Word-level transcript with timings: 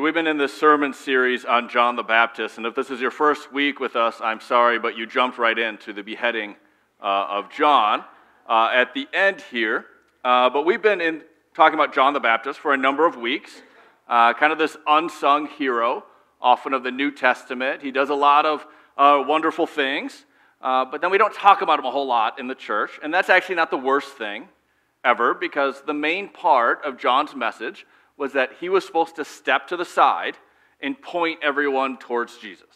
So, 0.00 0.04
we've 0.04 0.14
been 0.14 0.26
in 0.26 0.38
this 0.38 0.58
sermon 0.58 0.94
series 0.94 1.44
on 1.44 1.68
John 1.68 1.94
the 1.94 2.02
Baptist, 2.02 2.56
and 2.56 2.64
if 2.64 2.74
this 2.74 2.88
is 2.88 3.02
your 3.02 3.10
first 3.10 3.52
week 3.52 3.80
with 3.80 3.96
us, 3.96 4.18
I'm 4.22 4.40
sorry, 4.40 4.78
but 4.78 4.96
you 4.96 5.06
jumped 5.06 5.36
right 5.36 5.58
into 5.58 5.92
the 5.92 6.02
beheading 6.02 6.56
uh, 7.02 7.26
of 7.28 7.50
John 7.50 8.02
uh, 8.48 8.70
at 8.72 8.94
the 8.94 9.06
end 9.12 9.44
here. 9.50 9.84
Uh, 10.24 10.48
but 10.48 10.64
we've 10.64 10.80
been 10.80 11.02
in, 11.02 11.20
talking 11.54 11.74
about 11.74 11.92
John 11.92 12.14
the 12.14 12.20
Baptist 12.20 12.60
for 12.60 12.72
a 12.72 12.78
number 12.78 13.04
of 13.04 13.16
weeks, 13.16 13.60
uh, 14.08 14.32
kind 14.32 14.54
of 14.54 14.58
this 14.58 14.74
unsung 14.86 15.48
hero, 15.48 16.02
often 16.40 16.72
of 16.72 16.82
the 16.82 16.90
New 16.90 17.10
Testament. 17.10 17.82
He 17.82 17.90
does 17.90 18.08
a 18.08 18.14
lot 18.14 18.46
of 18.46 18.64
uh, 18.96 19.22
wonderful 19.26 19.66
things, 19.66 20.24
uh, 20.62 20.86
but 20.86 21.02
then 21.02 21.10
we 21.10 21.18
don't 21.18 21.34
talk 21.34 21.60
about 21.60 21.78
him 21.78 21.84
a 21.84 21.90
whole 21.90 22.06
lot 22.06 22.38
in 22.38 22.46
the 22.46 22.54
church, 22.54 22.98
and 23.02 23.12
that's 23.12 23.28
actually 23.28 23.56
not 23.56 23.70
the 23.70 23.76
worst 23.76 24.16
thing 24.16 24.48
ever, 25.04 25.34
because 25.34 25.82
the 25.82 25.92
main 25.92 26.30
part 26.30 26.82
of 26.86 26.96
John's 26.96 27.36
message 27.36 27.84
was 28.20 28.34
that 28.34 28.50
he 28.60 28.68
was 28.68 28.84
supposed 28.84 29.16
to 29.16 29.24
step 29.24 29.66
to 29.68 29.78
the 29.78 29.84
side 29.84 30.36
and 30.82 31.00
point 31.00 31.38
everyone 31.42 31.96
towards 31.96 32.36
Jesus. 32.36 32.66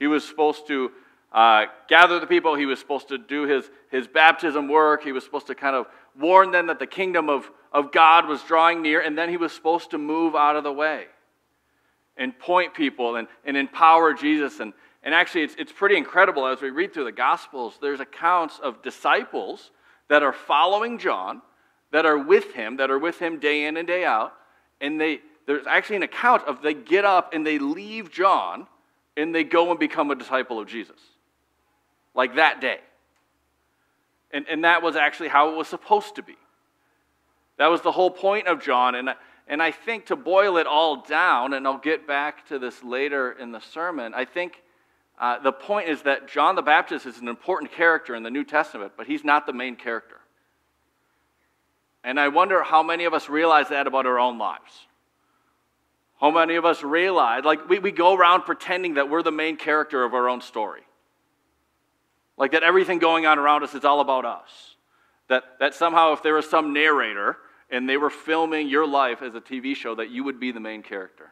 He 0.00 0.08
was 0.08 0.26
supposed 0.26 0.66
to 0.66 0.90
uh, 1.32 1.66
gather 1.88 2.18
the 2.18 2.26
people, 2.26 2.56
he 2.56 2.66
was 2.66 2.80
supposed 2.80 3.08
to 3.08 3.18
do 3.18 3.44
his, 3.44 3.70
his 3.92 4.08
baptism 4.08 4.66
work, 4.66 5.04
he 5.04 5.12
was 5.12 5.22
supposed 5.22 5.46
to 5.46 5.54
kind 5.54 5.76
of 5.76 5.86
warn 6.18 6.50
them 6.50 6.66
that 6.66 6.80
the 6.80 6.86
kingdom 6.86 7.30
of, 7.30 7.48
of 7.72 7.92
God 7.92 8.26
was 8.26 8.42
drawing 8.42 8.82
near, 8.82 9.00
and 9.00 9.16
then 9.16 9.28
he 9.28 9.36
was 9.36 9.52
supposed 9.52 9.92
to 9.92 9.98
move 9.98 10.34
out 10.34 10.56
of 10.56 10.64
the 10.64 10.72
way 10.72 11.04
and 12.16 12.36
point 12.36 12.74
people 12.74 13.14
and, 13.14 13.28
and 13.44 13.56
empower 13.56 14.14
Jesus. 14.14 14.58
And, 14.58 14.72
and 15.04 15.14
actually, 15.14 15.42
it's, 15.42 15.54
it's 15.58 15.72
pretty 15.72 15.96
incredible 15.96 16.44
as 16.48 16.60
we 16.60 16.70
read 16.70 16.92
through 16.92 17.04
the 17.04 17.12
Gospels, 17.12 17.78
there's 17.80 18.00
accounts 18.00 18.58
of 18.58 18.82
disciples 18.82 19.70
that 20.08 20.24
are 20.24 20.32
following 20.32 20.98
John 20.98 21.40
that 21.90 22.06
are 22.06 22.18
with 22.18 22.52
him, 22.52 22.76
that 22.76 22.90
are 22.90 22.98
with 22.98 23.18
him 23.18 23.38
day 23.38 23.66
in 23.66 23.76
and 23.76 23.86
day 23.86 24.04
out. 24.04 24.34
And 24.80 25.00
they, 25.00 25.20
there's 25.46 25.66
actually 25.66 25.96
an 25.96 26.02
account 26.02 26.44
of 26.46 26.62
they 26.62 26.74
get 26.74 27.04
up 27.04 27.32
and 27.32 27.46
they 27.46 27.58
leave 27.58 28.10
John 28.10 28.66
and 29.16 29.34
they 29.34 29.44
go 29.44 29.70
and 29.70 29.78
become 29.78 30.10
a 30.10 30.14
disciple 30.14 30.58
of 30.60 30.68
Jesus. 30.68 31.00
Like 32.14 32.36
that 32.36 32.60
day. 32.60 32.78
And, 34.30 34.46
and 34.48 34.64
that 34.64 34.82
was 34.82 34.96
actually 34.96 35.28
how 35.28 35.50
it 35.52 35.56
was 35.56 35.68
supposed 35.68 36.16
to 36.16 36.22
be. 36.22 36.36
That 37.56 37.68
was 37.68 37.80
the 37.80 37.92
whole 37.92 38.10
point 38.10 38.46
of 38.46 38.62
John. 38.62 38.94
And, 38.94 39.14
and 39.46 39.62
I 39.62 39.70
think 39.70 40.06
to 40.06 40.16
boil 40.16 40.58
it 40.58 40.66
all 40.66 41.02
down, 41.02 41.54
and 41.54 41.66
I'll 41.66 41.78
get 41.78 42.06
back 42.06 42.46
to 42.48 42.58
this 42.58 42.84
later 42.84 43.32
in 43.32 43.50
the 43.50 43.60
sermon, 43.60 44.12
I 44.14 44.24
think 44.24 44.62
uh, 45.18 45.40
the 45.40 45.52
point 45.52 45.88
is 45.88 46.02
that 46.02 46.28
John 46.28 46.54
the 46.54 46.62
Baptist 46.62 47.06
is 47.06 47.18
an 47.18 47.28
important 47.28 47.72
character 47.72 48.14
in 48.14 48.22
the 48.22 48.30
New 48.30 48.44
Testament, 48.44 48.92
but 48.96 49.06
he's 49.06 49.24
not 49.24 49.46
the 49.46 49.52
main 49.52 49.74
character. 49.74 50.17
And 52.04 52.18
I 52.18 52.28
wonder 52.28 52.62
how 52.62 52.82
many 52.82 53.04
of 53.04 53.14
us 53.14 53.28
realize 53.28 53.68
that 53.68 53.86
about 53.86 54.06
our 54.06 54.18
own 54.18 54.38
lives. 54.38 54.86
How 56.20 56.30
many 56.30 56.56
of 56.56 56.64
us 56.64 56.82
realize, 56.82 57.44
like, 57.44 57.68
we, 57.68 57.78
we 57.78 57.92
go 57.92 58.14
around 58.14 58.42
pretending 58.42 58.94
that 58.94 59.08
we're 59.08 59.22
the 59.22 59.32
main 59.32 59.56
character 59.56 60.04
of 60.04 60.14
our 60.14 60.28
own 60.28 60.40
story. 60.40 60.82
Like, 62.36 62.52
that 62.52 62.62
everything 62.62 62.98
going 62.98 63.26
on 63.26 63.38
around 63.38 63.62
us 63.62 63.74
is 63.74 63.84
all 63.84 64.00
about 64.00 64.24
us. 64.24 64.76
That, 65.28 65.44
that 65.60 65.74
somehow, 65.74 66.12
if 66.12 66.22
there 66.22 66.34
was 66.34 66.48
some 66.48 66.72
narrator 66.72 67.36
and 67.70 67.88
they 67.88 67.96
were 67.96 68.10
filming 68.10 68.68
your 68.68 68.86
life 68.86 69.22
as 69.22 69.34
a 69.34 69.40
TV 69.40 69.76
show, 69.76 69.94
that 69.96 70.10
you 70.10 70.24
would 70.24 70.40
be 70.40 70.50
the 70.50 70.60
main 70.60 70.82
character. 70.82 71.30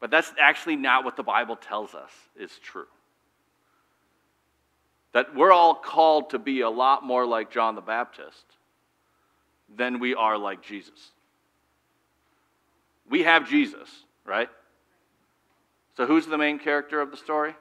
But 0.00 0.10
that's 0.10 0.32
actually 0.38 0.76
not 0.76 1.04
what 1.04 1.16
the 1.16 1.22
Bible 1.22 1.56
tells 1.56 1.94
us 1.94 2.10
is 2.38 2.58
true. 2.58 2.86
That 5.12 5.34
we're 5.34 5.52
all 5.52 5.74
called 5.74 6.30
to 6.30 6.38
be 6.38 6.60
a 6.60 6.68
lot 6.68 7.02
more 7.04 7.24
like 7.24 7.50
John 7.50 7.74
the 7.74 7.80
Baptist 7.80 8.44
than 9.74 10.00
we 10.00 10.14
are 10.14 10.38
like 10.38 10.62
Jesus. 10.62 11.12
We 13.08 13.22
have 13.22 13.48
Jesus, 13.48 13.88
right? 14.24 14.48
So 15.96 16.06
who's 16.06 16.26
the 16.26 16.38
main 16.38 16.58
character 16.58 17.00
of 17.00 17.10
the 17.10 17.16
story? 17.16 17.54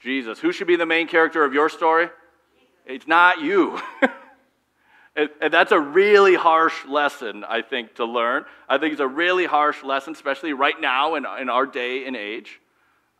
Jesus. 0.00 0.38
Who 0.40 0.52
should 0.52 0.66
be 0.66 0.76
the 0.76 0.86
main 0.86 1.06
character 1.06 1.44
of 1.44 1.54
your 1.54 1.68
story? 1.68 2.08
It's 2.86 3.06
not 3.06 3.40
you. 3.40 3.80
and 5.16 5.52
that's 5.52 5.72
a 5.72 5.80
really 5.80 6.34
harsh 6.34 6.84
lesson, 6.86 7.44
I 7.44 7.62
think, 7.62 7.94
to 7.96 8.04
learn. 8.04 8.44
I 8.68 8.78
think 8.78 8.92
it's 8.92 9.00
a 9.00 9.06
really 9.06 9.46
harsh 9.46 9.82
lesson, 9.84 10.12
especially 10.12 10.52
right 10.52 10.78
now 10.80 11.14
in, 11.14 11.24
in 11.40 11.48
our 11.48 11.66
day 11.66 12.06
and 12.06 12.16
age. 12.16 12.60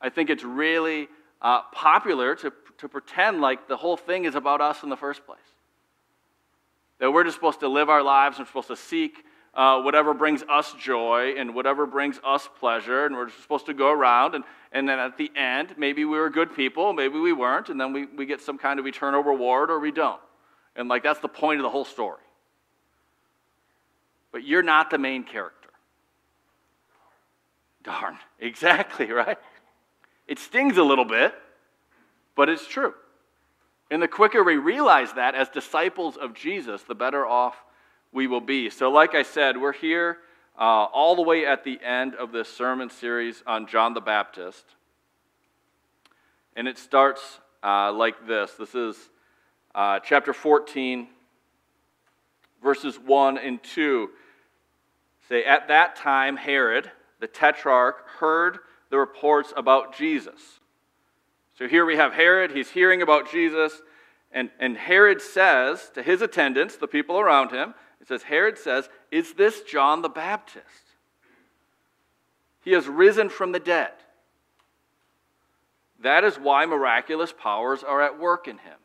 I 0.00 0.08
think 0.08 0.30
it's 0.30 0.42
really 0.42 1.08
uh, 1.40 1.62
popular 1.72 2.34
to, 2.36 2.52
to 2.78 2.88
pretend 2.88 3.40
like 3.40 3.68
the 3.68 3.76
whole 3.76 3.96
thing 3.96 4.24
is 4.24 4.34
about 4.34 4.60
us 4.60 4.82
in 4.82 4.88
the 4.88 4.96
first 4.96 5.24
place. 5.24 5.38
That 7.02 7.10
we're 7.10 7.24
just 7.24 7.34
supposed 7.34 7.58
to 7.60 7.68
live 7.68 7.90
our 7.90 8.00
lives 8.00 8.38
and 8.38 8.46
we're 8.46 8.50
supposed 8.50 8.68
to 8.68 8.76
seek 8.76 9.24
uh, 9.54 9.82
whatever 9.82 10.14
brings 10.14 10.44
us 10.48 10.72
joy 10.74 11.34
and 11.36 11.52
whatever 11.52 11.84
brings 11.84 12.20
us 12.24 12.48
pleasure, 12.60 13.06
and 13.06 13.16
we're 13.16 13.26
just 13.26 13.42
supposed 13.42 13.66
to 13.66 13.74
go 13.74 13.90
around, 13.90 14.36
and, 14.36 14.44
and 14.70 14.88
then 14.88 15.00
at 15.00 15.18
the 15.18 15.28
end, 15.34 15.74
maybe 15.76 16.04
we 16.04 16.16
were 16.16 16.30
good 16.30 16.54
people, 16.54 16.92
maybe 16.92 17.18
we 17.18 17.32
weren't, 17.32 17.70
and 17.70 17.80
then 17.80 17.92
we, 17.92 18.06
we 18.06 18.24
get 18.24 18.40
some 18.40 18.56
kind 18.56 18.78
of 18.78 18.86
eternal 18.86 19.20
reward 19.20 19.68
or 19.68 19.80
we 19.80 19.90
don't. 19.90 20.20
And 20.76 20.88
like 20.88 21.02
that's 21.02 21.18
the 21.18 21.28
point 21.28 21.58
of 21.58 21.64
the 21.64 21.70
whole 21.70 21.84
story. 21.84 22.22
But 24.30 24.44
you're 24.44 24.62
not 24.62 24.88
the 24.90 24.98
main 24.98 25.24
character. 25.24 25.70
Darn, 27.82 28.16
exactly, 28.38 29.10
right? 29.10 29.38
It 30.28 30.38
stings 30.38 30.76
a 30.76 30.84
little 30.84 31.04
bit, 31.04 31.34
but 32.36 32.48
it's 32.48 32.64
true. 32.64 32.94
And 33.92 34.02
the 34.02 34.08
quicker 34.08 34.42
we 34.42 34.56
realize 34.56 35.12
that 35.12 35.34
as 35.34 35.50
disciples 35.50 36.16
of 36.16 36.32
Jesus, 36.32 36.82
the 36.82 36.94
better 36.94 37.26
off 37.26 37.62
we 38.10 38.26
will 38.26 38.40
be. 38.40 38.70
So, 38.70 38.90
like 38.90 39.14
I 39.14 39.22
said, 39.22 39.58
we're 39.58 39.74
here 39.74 40.16
uh, 40.58 40.62
all 40.62 41.14
the 41.14 41.20
way 41.20 41.44
at 41.44 41.62
the 41.62 41.78
end 41.84 42.14
of 42.14 42.32
this 42.32 42.48
sermon 42.48 42.88
series 42.88 43.42
on 43.46 43.66
John 43.66 43.92
the 43.92 44.00
Baptist. 44.00 44.64
And 46.56 46.66
it 46.66 46.78
starts 46.78 47.20
uh, 47.62 47.92
like 47.92 48.26
this 48.26 48.52
this 48.52 48.74
is 48.74 48.96
uh, 49.74 50.00
chapter 50.00 50.32
14, 50.32 51.06
verses 52.62 52.98
1 52.98 53.36
and 53.36 53.62
2. 53.62 54.08
Say, 55.28 55.44
At 55.44 55.68
that 55.68 55.96
time, 55.96 56.38
Herod, 56.38 56.90
the 57.20 57.26
tetrarch, 57.26 58.08
heard 58.20 58.60
the 58.88 58.96
reports 58.96 59.52
about 59.54 59.94
Jesus. 59.94 60.60
So 61.58 61.68
here 61.68 61.84
we 61.84 61.96
have 61.96 62.12
Herod, 62.12 62.50
he's 62.50 62.70
hearing 62.70 63.02
about 63.02 63.30
Jesus, 63.30 63.82
and, 64.30 64.50
and 64.58 64.76
Herod 64.76 65.20
says 65.20 65.90
to 65.94 66.02
his 66.02 66.22
attendants, 66.22 66.76
the 66.76 66.88
people 66.88 67.20
around 67.20 67.50
him, 67.50 67.74
it 68.00 68.08
says, 68.08 68.22
Herod 68.22 68.58
says, 68.58 68.88
Is 69.10 69.34
this 69.34 69.62
John 69.62 70.02
the 70.02 70.08
Baptist? 70.08 70.66
He 72.64 72.72
has 72.72 72.88
risen 72.88 73.28
from 73.28 73.52
the 73.52 73.60
dead. 73.60 73.92
That 76.00 76.24
is 76.24 76.36
why 76.36 76.66
miraculous 76.66 77.32
powers 77.32 77.84
are 77.84 78.02
at 78.02 78.18
work 78.18 78.48
in 78.48 78.58
him. 78.58 78.78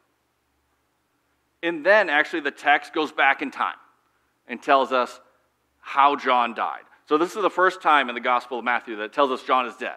And 1.64 1.86
then 1.86 2.10
actually 2.10 2.42
the 2.42 2.52
text 2.52 2.94
goes 2.94 3.12
back 3.12 3.42
in 3.42 3.50
time 3.50 3.76
and 4.48 4.62
tells 4.62 4.92
us 4.92 5.20
how 5.80 6.16
John 6.16 6.54
died. 6.54 6.84
So 7.08 7.18
this 7.18 7.36
is 7.36 7.42
the 7.42 7.50
first 7.50 7.82
time 7.82 8.10
in 8.10 8.16
the 8.16 8.22
Gospel 8.22 8.60
of 8.60 8.66
Matthew 8.66 8.98
that 8.98 9.14
tells 9.14 9.32
us 9.32 9.42
John 9.44 9.66
is 9.66 9.76
dead. 9.78 9.96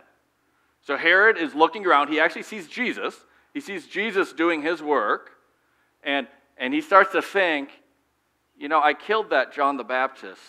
So 0.83 0.97
Herod 0.97 1.39
is 1.39 1.55
looking 1.55 1.87
around. 1.87 2.09
He 2.09 2.21
actually 2.21 2.43
sees 2.43 2.67
Jesus. 2.69 3.15
He 3.53 3.61
sees 3.61 3.87
Jesus 3.87 4.33
doing 4.33 4.63
his 4.63 4.83
work. 4.83 5.31
And, 6.03 6.27
and 6.57 6.73
he 6.73 6.81
starts 6.81 7.13
to 7.13 7.23
think, 7.23 7.71
you 8.59 8.69
know, 8.69 8.81
I 8.83 8.95
killed 8.95 9.31
that 9.31 9.53
John 9.53 9.77
the 9.77 9.85
Baptist 9.85 10.41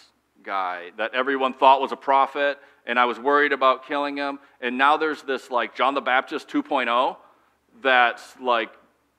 guy 0.44 0.92
that 0.98 1.14
everyone 1.14 1.54
thought 1.54 1.82
was 1.82 1.92
a 1.92 1.98
prophet, 1.98 2.58
and 2.86 2.98
I 2.98 3.06
was 3.06 3.20
worried 3.20 3.54
about 3.54 3.88
killing 3.88 4.18
him. 4.18 4.40
And 4.60 4.78
now 4.78 4.98
there's 4.98 5.22
this, 5.24 5.52
like, 5.52 5.76
John 5.76 5.94
the 5.94 6.02
Baptist 6.02 6.48
2.0 6.50 7.18
that's, 7.82 8.36
like, 8.42 8.72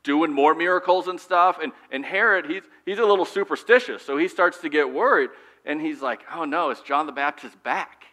doing 0.03 0.33
more 0.33 0.55
miracles 0.55 1.09
and 1.09 1.19
stuff. 1.19 1.59
And, 1.63 1.73
and 1.91 2.05
Herod, 2.05 2.47
he's, 2.47 2.63
he's 2.85 2.99
a 2.99 3.05
little 3.05 3.25
superstitious, 3.25 4.03
so 4.03 4.17
he 4.17 4.29
starts 4.29 4.59
to 4.59 4.69
get 4.69 4.93
worried. 4.93 5.31
And 5.65 5.81
he's 5.81 6.03
like, 6.03 6.21
oh 6.35 6.45
no, 6.45 6.71
it's 6.71 6.81
John 6.81 7.07
the 7.07 7.13
Baptist 7.13 7.63
back? 7.63 8.07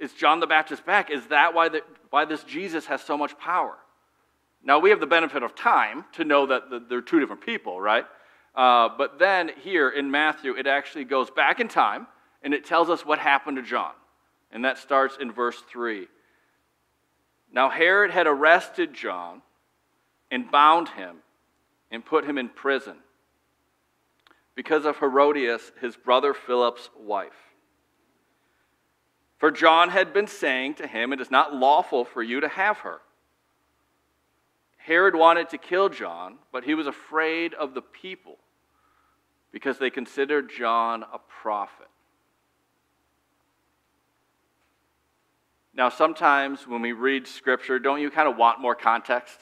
Is 0.00 0.12
John 0.14 0.40
the 0.40 0.46
Baptist 0.46 0.86
back? 0.86 1.10
Is 1.10 1.26
that 1.26 1.54
why, 1.54 1.68
the, 1.68 1.82
why 2.08 2.24
this 2.24 2.42
Jesus 2.44 2.86
has 2.86 3.02
so 3.02 3.18
much 3.18 3.38
power? 3.38 3.76
Now, 4.64 4.78
we 4.78 4.90
have 4.90 5.00
the 5.00 5.06
benefit 5.06 5.42
of 5.42 5.54
time 5.54 6.04
to 6.12 6.24
know 6.24 6.46
that 6.46 6.88
they're 6.88 7.02
two 7.02 7.20
different 7.20 7.44
people, 7.44 7.80
right? 7.80 8.06
Uh, 8.54 8.88
but 8.96 9.18
then 9.18 9.50
here 9.62 9.90
in 9.90 10.10
Matthew, 10.10 10.56
it 10.56 10.66
actually 10.66 11.04
goes 11.04 11.30
back 11.30 11.60
in 11.60 11.68
time 11.68 12.06
and 12.42 12.54
it 12.54 12.64
tells 12.64 12.90
us 12.90 13.04
what 13.04 13.18
happened 13.18 13.58
to 13.58 13.62
John. 13.62 13.92
And 14.50 14.64
that 14.64 14.78
starts 14.78 15.16
in 15.20 15.30
verse 15.30 15.62
3. 15.70 16.08
Now, 17.52 17.68
Herod 17.68 18.10
had 18.10 18.26
arrested 18.26 18.94
John 18.94 19.42
and 20.30 20.50
bound 20.50 20.88
him 20.88 21.16
and 21.90 22.04
put 22.04 22.24
him 22.24 22.38
in 22.38 22.48
prison 22.48 22.96
because 24.54 24.84
of 24.84 24.98
Herodias, 24.98 25.72
his 25.80 25.96
brother 25.96 26.34
Philip's 26.34 26.90
wife. 26.98 27.49
For 29.40 29.50
John 29.50 29.88
had 29.88 30.12
been 30.12 30.26
saying 30.26 30.74
to 30.74 30.86
him, 30.86 31.14
It 31.14 31.20
is 31.20 31.30
not 31.30 31.54
lawful 31.54 32.04
for 32.04 32.22
you 32.22 32.40
to 32.40 32.48
have 32.48 32.78
her. 32.80 33.00
Herod 34.76 35.16
wanted 35.16 35.48
to 35.48 35.58
kill 35.58 35.88
John, 35.88 36.36
but 36.52 36.64
he 36.64 36.74
was 36.74 36.86
afraid 36.86 37.54
of 37.54 37.72
the 37.72 37.80
people 37.80 38.36
because 39.50 39.78
they 39.78 39.88
considered 39.88 40.50
John 40.56 41.02
a 41.02 41.18
prophet. 41.42 41.88
Now, 45.72 45.88
sometimes 45.88 46.66
when 46.66 46.82
we 46.82 46.92
read 46.92 47.26
scripture, 47.26 47.78
don't 47.78 48.00
you 48.00 48.10
kind 48.10 48.28
of 48.28 48.36
want 48.36 48.60
more 48.60 48.74
context? 48.74 49.38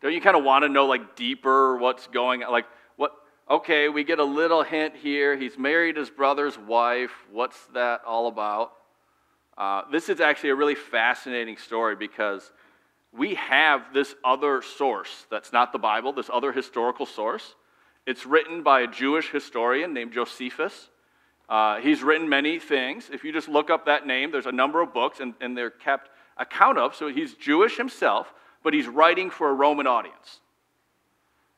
Don't 0.00 0.12
you 0.12 0.20
kind 0.20 0.36
of 0.36 0.44
want 0.44 0.62
to 0.62 0.68
know 0.68 0.86
like 0.86 1.16
deeper 1.16 1.76
what's 1.76 2.06
going 2.06 2.44
on? 2.44 2.52
Like, 2.52 2.66
okay, 3.48 3.88
we 3.88 4.04
get 4.04 4.18
a 4.18 4.24
little 4.24 4.62
hint 4.62 4.96
here. 4.96 5.36
He's 5.36 5.56
married 5.56 5.96
his 5.96 6.10
brother's 6.10 6.58
wife. 6.58 7.12
What's 7.30 7.58
that 7.74 8.02
all 8.06 8.28
about? 8.28 8.72
Uh, 9.56 9.82
this 9.90 10.08
is 10.08 10.20
actually 10.20 10.50
a 10.50 10.54
really 10.54 10.74
fascinating 10.74 11.56
story 11.56 11.96
because 11.96 12.50
we 13.12 13.34
have 13.36 13.94
this 13.94 14.14
other 14.24 14.60
source 14.62 15.26
that's 15.30 15.52
not 15.52 15.72
the 15.72 15.78
Bible, 15.78 16.12
this 16.12 16.30
other 16.30 16.52
historical 16.52 17.06
source. 17.06 17.54
It's 18.06 18.26
written 18.26 18.62
by 18.62 18.82
a 18.82 18.86
Jewish 18.86 19.30
historian 19.30 19.94
named 19.94 20.12
Josephus. 20.12 20.90
Uh, 21.48 21.76
he's 21.76 22.02
written 22.02 22.28
many 22.28 22.58
things. 22.58 23.08
If 23.12 23.24
you 23.24 23.32
just 23.32 23.48
look 23.48 23.70
up 23.70 23.86
that 23.86 24.06
name, 24.06 24.30
there's 24.30 24.46
a 24.46 24.52
number 24.52 24.82
of 24.82 24.92
books, 24.92 25.20
and, 25.20 25.34
and 25.40 25.56
they're 25.56 25.70
kept 25.70 26.10
account 26.36 26.76
of. 26.78 26.94
So 26.94 27.08
he's 27.08 27.34
Jewish 27.34 27.76
himself, 27.76 28.34
but 28.62 28.74
he's 28.74 28.88
writing 28.88 29.30
for 29.30 29.48
a 29.48 29.54
Roman 29.54 29.86
audience. 29.86 30.40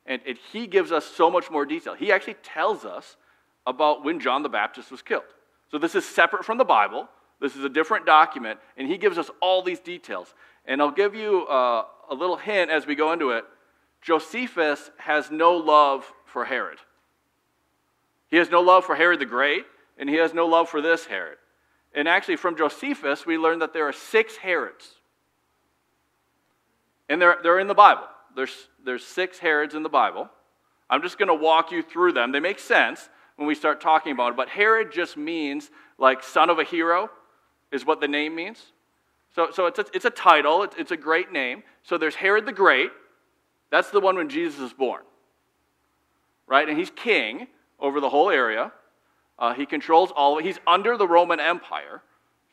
And, 0.08 0.20
and 0.26 0.36
he 0.52 0.66
gives 0.66 0.90
us 0.90 1.04
so 1.04 1.30
much 1.30 1.50
more 1.50 1.64
detail. 1.64 1.94
He 1.94 2.10
actually 2.10 2.34
tells 2.42 2.84
us 2.84 3.16
about 3.64 4.04
when 4.04 4.18
John 4.18 4.42
the 4.42 4.48
Baptist 4.48 4.90
was 4.90 5.02
killed. 5.02 5.22
So 5.70 5.78
this 5.78 5.94
is 5.94 6.04
separate 6.04 6.44
from 6.44 6.58
the 6.58 6.64
Bible. 6.64 7.08
This 7.40 7.54
is 7.54 7.62
a 7.62 7.68
different 7.68 8.06
document, 8.06 8.58
and 8.76 8.88
he 8.88 8.98
gives 8.98 9.16
us 9.16 9.30
all 9.40 9.62
these 9.62 9.78
details. 9.78 10.34
And 10.64 10.82
I'll 10.82 10.90
give 10.90 11.14
you 11.14 11.46
uh, 11.46 11.84
a 12.10 12.14
little 12.14 12.36
hint 12.36 12.70
as 12.70 12.84
we 12.84 12.96
go 12.96 13.12
into 13.12 13.30
it. 13.30 13.44
Josephus 14.02 14.90
has 14.96 15.30
no 15.30 15.52
love 15.52 16.10
for 16.24 16.44
Herod. 16.44 16.78
He 18.28 18.38
has 18.38 18.50
no 18.50 18.60
love 18.60 18.84
for 18.84 18.96
Herod 18.96 19.20
the 19.20 19.26
Great 19.26 19.64
and 19.98 20.08
he 20.08 20.16
has 20.16 20.32
no 20.32 20.46
love 20.46 20.68
for 20.68 20.80
this 20.80 21.06
Herod. 21.06 21.38
And 21.94 22.06
actually, 22.06 22.36
from 22.36 22.56
Josephus, 22.56 23.26
we 23.26 23.36
learn 23.36 23.58
that 23.58 23.72
there 23.72 23.88
are 23.88 23.92
six 23.92 24.36
Herods. 24.36 24.94
And 27.08 27.20
they're, 27.20 27.38
they're 27.42 27.58
in 27.58 27.66
the 27.66 27.74
Bible. 27.74 28.04
There's, 28.36 28.68
there's 28.88 29.04
six 29.04 29.38
Herods 29.38 29.74
in 29.74 29.82
the 29.82 29.88
Bible. 29.88 30.28
I'm 30.90 31.02
just 31.02 31.18
going 31.18 31.28
to 31.28 31.34
walk 31.34 31.70
you 31.70 31.82
through 31.82 32.12
them. 32.12 32.32
They 32.32 32.40
make 32.40 32.58
sense 32.58 33.08
when 33.36 33.46
we 33.46 33.54
start 33.54 33.80
talking 33.80 34.12
about 34.12 34.30
it. 34.32 34.36
But 34.36 34.48
Herod 34.48 34.90
just 34.92 35.16
means 35.16 35.70
like 35.98 36.22
son 36.22 36.48
of 36.48 36.58
a 36.58 36.64
hero, 36.64 37.10
is 37.70 37.84
what 37.84 38.00
the 38.00 38.08
name 38.08 38.34
means. 38.34 38.72
So, 39.34 39.50
so 39.52 39.66
it's, 39.66 39.78
a, 39.78 39.84
it's 39.92 40.04
a 40.04 40.10
title, 40.10 40.62
it's, 40.62 40.74
it's 40.78 40.90
a 40.90 40.96
great 40.96 41.32
name. 41.32 41.62
So 41.82 41.98
there's 41.98 42.14
Herod 42.14 42.46
the 42.46 42.52
Great. 42.52 42.90
That's 43.70 43.90
the 43.90 44.00
one 44.00 44.16
when 44.16 44.28
Jesus 44.30 44.60
is 44.60 44.72
born. 44.72 45.02
Right? 46.46 46.66
And 46.66 46.78
he's 46.78 46.90
king 46.90 47.48
over 47.78 48.00
the 48.00 48.08
whole 48.08 48.30
area. 48.30 48.72
Uh, 49.38 49.52
he 49.52 49.66
controls 49.66 50.10
all 50.16 50.34
of 50.34 50.40
it. 50.40 50.46
He's 50.46 50.58
under 50.66 50.96
the 50.96 51.06
Roman 51.06 51.40
Empire. 51.40 52.02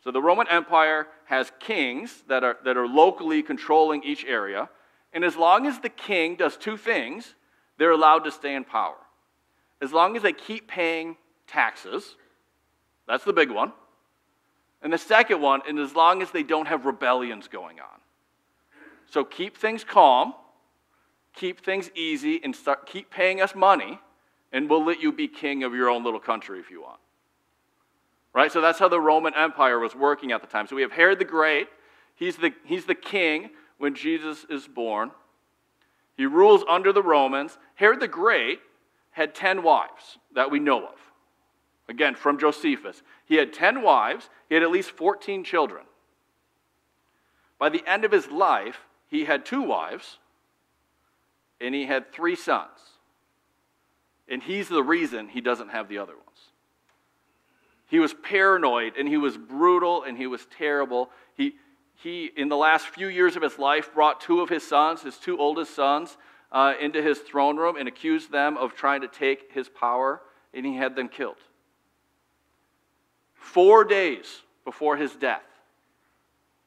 So 0.03 0.11
the 0.11 0.21
Roman 0.21 0.47
Empire 0.49 1.07
has 1.25 1.51
kings 1.59 2.23
that 2.27 2.43
are, 2.43 2.57
that 2.65 2.77
are 2.77 2.87
locally 2.87 3.41
controlling 3.41 4.03
each 4.03 4.25
area. 4.25 4.69
And 5.15 5.23
as 5.23 5.35
long 5.35 5.65
as 5.65 5.79
the 5.79 5.89
king 5.89 6.35
does 6.35 6.57
two 6.57 6.77
things, 6.77 7.33
they're 7.79 7.91
allowed 7.91 8.25
to 8.25 8.31
stay 8.31 8.53
in 8.53 8.65
power. 8.65 8.97
As 9.81 9.91
long 9.91 10.15
as 10.15 10.21
they 10.21 10.33
keep 10.33 10.67
paying 10.67 11.15
taxes, 11.47 12.15
that's 13.07 13.23
the 13.23 13.33
big 13.33 13.49
one. 13.49 13.71
And 14.81 14.93
the 14.93 14.97
second 14.97 15.41
one, 15.41 15.61
and 15.67 15.79
as 15.79 15.95
long 15.95 16.21
as 16.21 16.31
they 16.31 16.43
don't 16.43 16.67
have 16.67 16.85
rebellions 16.85 17.47
going 17.47 17.79
on. 17.79 17.99
So 19.09 19.23
keep 19.23 19.57
things 19.57 19.83
calm, 19.83 20.33
keep 21.33 21.63
things 21.63 21.89
easy, 21.95 22.41
and 22.43 22.55
start, 22.55 22.85
keep 22.85 23.09
paying 23.09 23.41
us 23.41 23.55
money 23.55 23.99
and 24.51 24.69
we'll 24.69 24.85
let 24.85 25.01
you 25.01 25.11
be 25.11 25.27
king 25.27 25.63
of 25.63 25.73
your 25.73 25.89
own 25.89 26.03
little 26.03 26.19
country 26.19 26.59
if 26.59 26.69
you 26.69 26.81
want. 26.81 26.99
Right? 28.33 28.51
So 28.51 28.61
that's 28.61 28.79
how 28.79 28.89
the 28.89 28.99
Roman 28.99 29.33
Empire 29.33 29.79
was 29.79 29.95
working 29.95 30.31
at 30.31 30.41
the 30.41 30.47
time. 30.47 30.67
So 30.67 30.75
we 30.75 30.81
have 30.81 30.91
Herod 30.91 31.19
the 31.19 31.25
Great. 31.25 31.67
He's 32.15 32.35
the, 32.37 32.53
he's 32.65 32.85
the 32.85 32.95
king 32.95 33.51
when 33.77 33.95
Jesus 33.95 34.45
is 34.49 34.67
born. 34.67 35.11
He 36.17 36.25
rules 36.25 36.63
under 36.69 36.93
the 36.93 37.03
Romans. 37.03 37.57
Herod 37.75 37.99
the 37.99 38.07
Great 38.07 38.59
had 39.11 39.35
10 39.35 39.63
wives 39.63 40.17
that 40.33 40.51
we 40.51 40.59
know 40.59 40.85
of. 40.85 40.99
Again, 41.87 42.15
from 42.15 42.39
Josephus. 42.39 43.03
He 43.25 43.35
had 43.35 43.53
10 43.53 43.81
wives, 43.81 44.29
he 44.49 44.55
had 44.55 44.63
at 44.63 44.71
least 44.71 44.91
14 44.91 45.43
children. 45.43 45.83
By 47.59 47.69
the 47.69 47.83
end 47.87 48.05
of 48.05 48.11
his 48.11 48.27
life, 48.27 48.79
he 49.07 49.25
had 49.25 49.45
two 49.45 49.61
wives, 49.61 50.17
and 51.61 51.73
he 51.73 51.85
had 51.85 52.11
three 52.11 52.35
sons. 52.35 52.79
And 54.27 54.41
he's 54.41 54.67
the 54.67 54.83
reason 54.83 55.29
he 55.29 55.41
doesn't 55.41 55.69
have 55.69 55.87
the 55.87 55.99
other 55.99 56.15
ones. 56.15 56.25
He 57.87 57.99
was 57.99 58.13
paranoid 58.13 58.93
and 58.97 59.07
he 59.07 59.17
was 59.17 59.37
brutal 59.37 60.03
and 60.03 60.17
he 60.17 60.27
was 60.27 60.45
terrible. 60.57 61.11
He, 61.35 61.55
he 61.95 62.31
in 62.35 62.49
the 62.49 62.57
last 62.57 62.87
few 62.87 63.07
years 63.07 63.35
of 63.35 63.41
his 63.41 63.57
life, 63.57 63.93
brought 63.93 64.21
two 64.21 64.41
of 64.41 64.49
his 64.49 64.67
sons, 64.67 65.01
his 65.01 65.17
two 65.17 65.37
oldest 65.37 65.75
sons, 65.75 66.17
uh, 66.51 66.73
into 66.79 67.01
his 67.01 67.19
throne 67.19 67.57
room 67.57 67.75
and 67.75 67.87
accused 67.87 68.31
them 68.31 68.57
of 68.57 68.73
trying 68.73 69.01
to 69.01 69.07
take 69.07 69.51
his 69.51 69.69
power, 69.69 70.21
and 70.53 70.65
he 70.65 70.75
had 70.75 70.95
them 70.95 71.09
killed. 71.09 71.37
Four 73.33 73.83
days 73.83 74.41
before 74.63 74.97
his 74.97 75.15
death. 75.15 75.43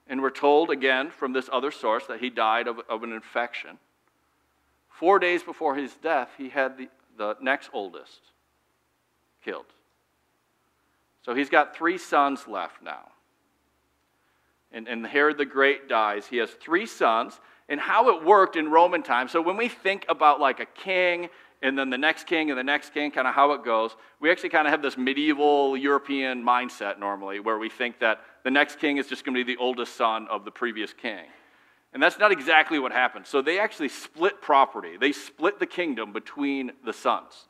And 0.06 0.22
we're 0.22 0.30
told 0.30 0.70
again 0.70 1.10
from 1.10 1.32
this 1.32 1.50
other 1.52 1.70
source 1.70 2.06
that 2.06 2.20
he 2.20 2.30
died 2.30 2.66
of, 2.66 2.80
of 2.88 3.02
an 3.02 3.12
infection. 3.12 3.78
Four 4.88 5.18
days 5.18 5.42
before 5.42 5.74
his 5.74 5.94
death, 5.96 6.30
he 6.38 6.48
had 6.48 6.78
the 6.78 6.88
the 7.18 7.36
next 7.42 7.68
oldest, 7.74 8.20
killed. 9.44 9.66
So 11.24 11.34
he's 11.34 11.50
got 11.50 11.76
three 11.76 11.98
sons 11.98 12.48
left 12.48 12.82
now. 12.82 13.08
And, 14.72 14.88
and 14.88 15.06
Herod 15.06 15.38
the 15.38 15.44
Great 15.44 15.88
dies. 15.88 16.26
He 16.26 16.36
has 16.38 16.50
three 16.50 16.86
sons. 16.86 17.38
And 17.68 17.78
how 17.78 18.16
it 18.16 18.24
worked 18.24 18.56
in 18.56 18.70
Roman 18.70 19.02
times, 19.02 19.32
so 19.32 19.42
when 19.42 19.58
we 19.58 19.68
think 19.68 20.06
about 20.08 20.40
like 20.40 20.58
a 20.58 20.66
king 20.66 21.28
and 21.60 21.76
then 21.76 21.90
the 21.90 21.98
next 21.98 22.26
king 22.26 22.50
and 22.50 22.58
the 22.58 22.64
next 22.64 22.94
king, 22.94 23.10
kind 23.10 23.26
of 23.26 23.34
how 23.34 23.52
it 23.52 23.64
goes, 23.64 23.94
we 24.20 24.30
actually 24.30 24.48
kind 24.48 24.66
of 24.66 24.70
have 24.70 24.80
this 24.80 24.96
medieval 24.96 25.76
European 25.76 26.42
mindset 26.42 26.98
normally 26.98 27.40
where 27.40 27.58
we 27.58 27.68
think 27.68 27.98
that 27.98 28.20
the 28.44 28.50
next 28.50 28.78
king 28.78 28.96
is 28.96 29.06
just 29.06 29.24
going 29.24 29.34
to 29.34 29.44
be 29.44 29.54
the 29.54 29.60
oldest 29.60 29.96
son 29.96 30.28
of 30.28 30.44
the 30.44 30.50
previous 30.50 30.92
king. 30.92 31.26
And 31.92 32.02
that's 32.02 32.18
not 32.18 32.32
exactly 32.32 32.78
what 32.78 32.92
happened. 32.92 33.26
So 33.26 33.42
they 33.42 33.58
actually 33.58 33.88
split 33.88 34.40
property. 34.40 34.96
They 34.98 35.12
split 35.12 35.58
the 35.58 35.66
kingdom 35.66 36.12
between 36.12 36.72
the 36.84 36.92
sons. 36.92 37.46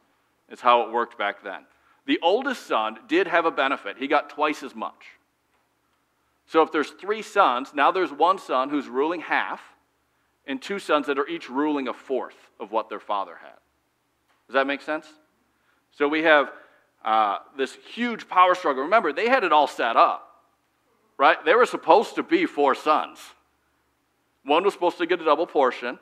It's 0.49 0.63
how 0.63 0.83
it 0.83 0.93
worked 0.93 1.19
back 1.19 1.43
then. 1.45 1.67
The 2.07 2.19
oldest 2.23 2.67
son 2.67 2.99
did 3.09 3.27
have 3.27 3.45
a 3.45 3.51
benefit. 3.51 3.99
He 3.99 4.07
got 4.07 4.31
twice 4.31 4.63
as 4.63 4.75
much. 4.75 5.18
So 6.49 6.63
if 6.63 6.73
there's 6.73 6.91
three 6.91 7.21
sons, 7.21 7.73
now 7.75 7.91
there's 7.91 8.11
one 8.11 8.39
son 8.39 8.71
who's 8.71 8.89
ruling 8.89 9.21
half, 9.21 9.61
and 10.47 10.61
two 10.61 10.79
sons 10.79 11.07
that 11.07 11.19
are 11.19 11.29
each 11.29 11.51
ruling 11.51 11.89
a 11.89 11.93
fourth 11.93 12.37
of 12.59 12.73
what 12.73 12.89
their 12.89 13.01
father 13.01 13.37
had. 13.41 13.59
Does 14.47 14.55
that 14.55 14.67
make 14.67 14.81
sense? 14.81 15.07
So 15.91 16.09
we 16.09 16.23
have 16.23 16.51
uh, 17.05 17.39
this 17.59 17.77
huge 17.93 18.29
power 18.29 18.55
struggle. 18.55 18.85
Remember, 18.85 19.13
they 19.13 19.29
had 19.29 19.45
it 19.45 19.53
all 19.53 19.67
set 19.67 19.97
up, 19.97 20.43
right? 21.19 21.37
They 21.45 21.55
were 21.55 21.67
supposed 21.67 22.15
to 22.15 22.23
be 22.23 22.47
four 22.47 22.75
sons. 22.75 23.19
One 24.43 24.65
was 24.65 24.73
supposed 24.73 24.97
to 24.99 25.07
get 25.07 25.21
a 25.21 25.25
double 25.27 25.47
portion, 25.47 25.99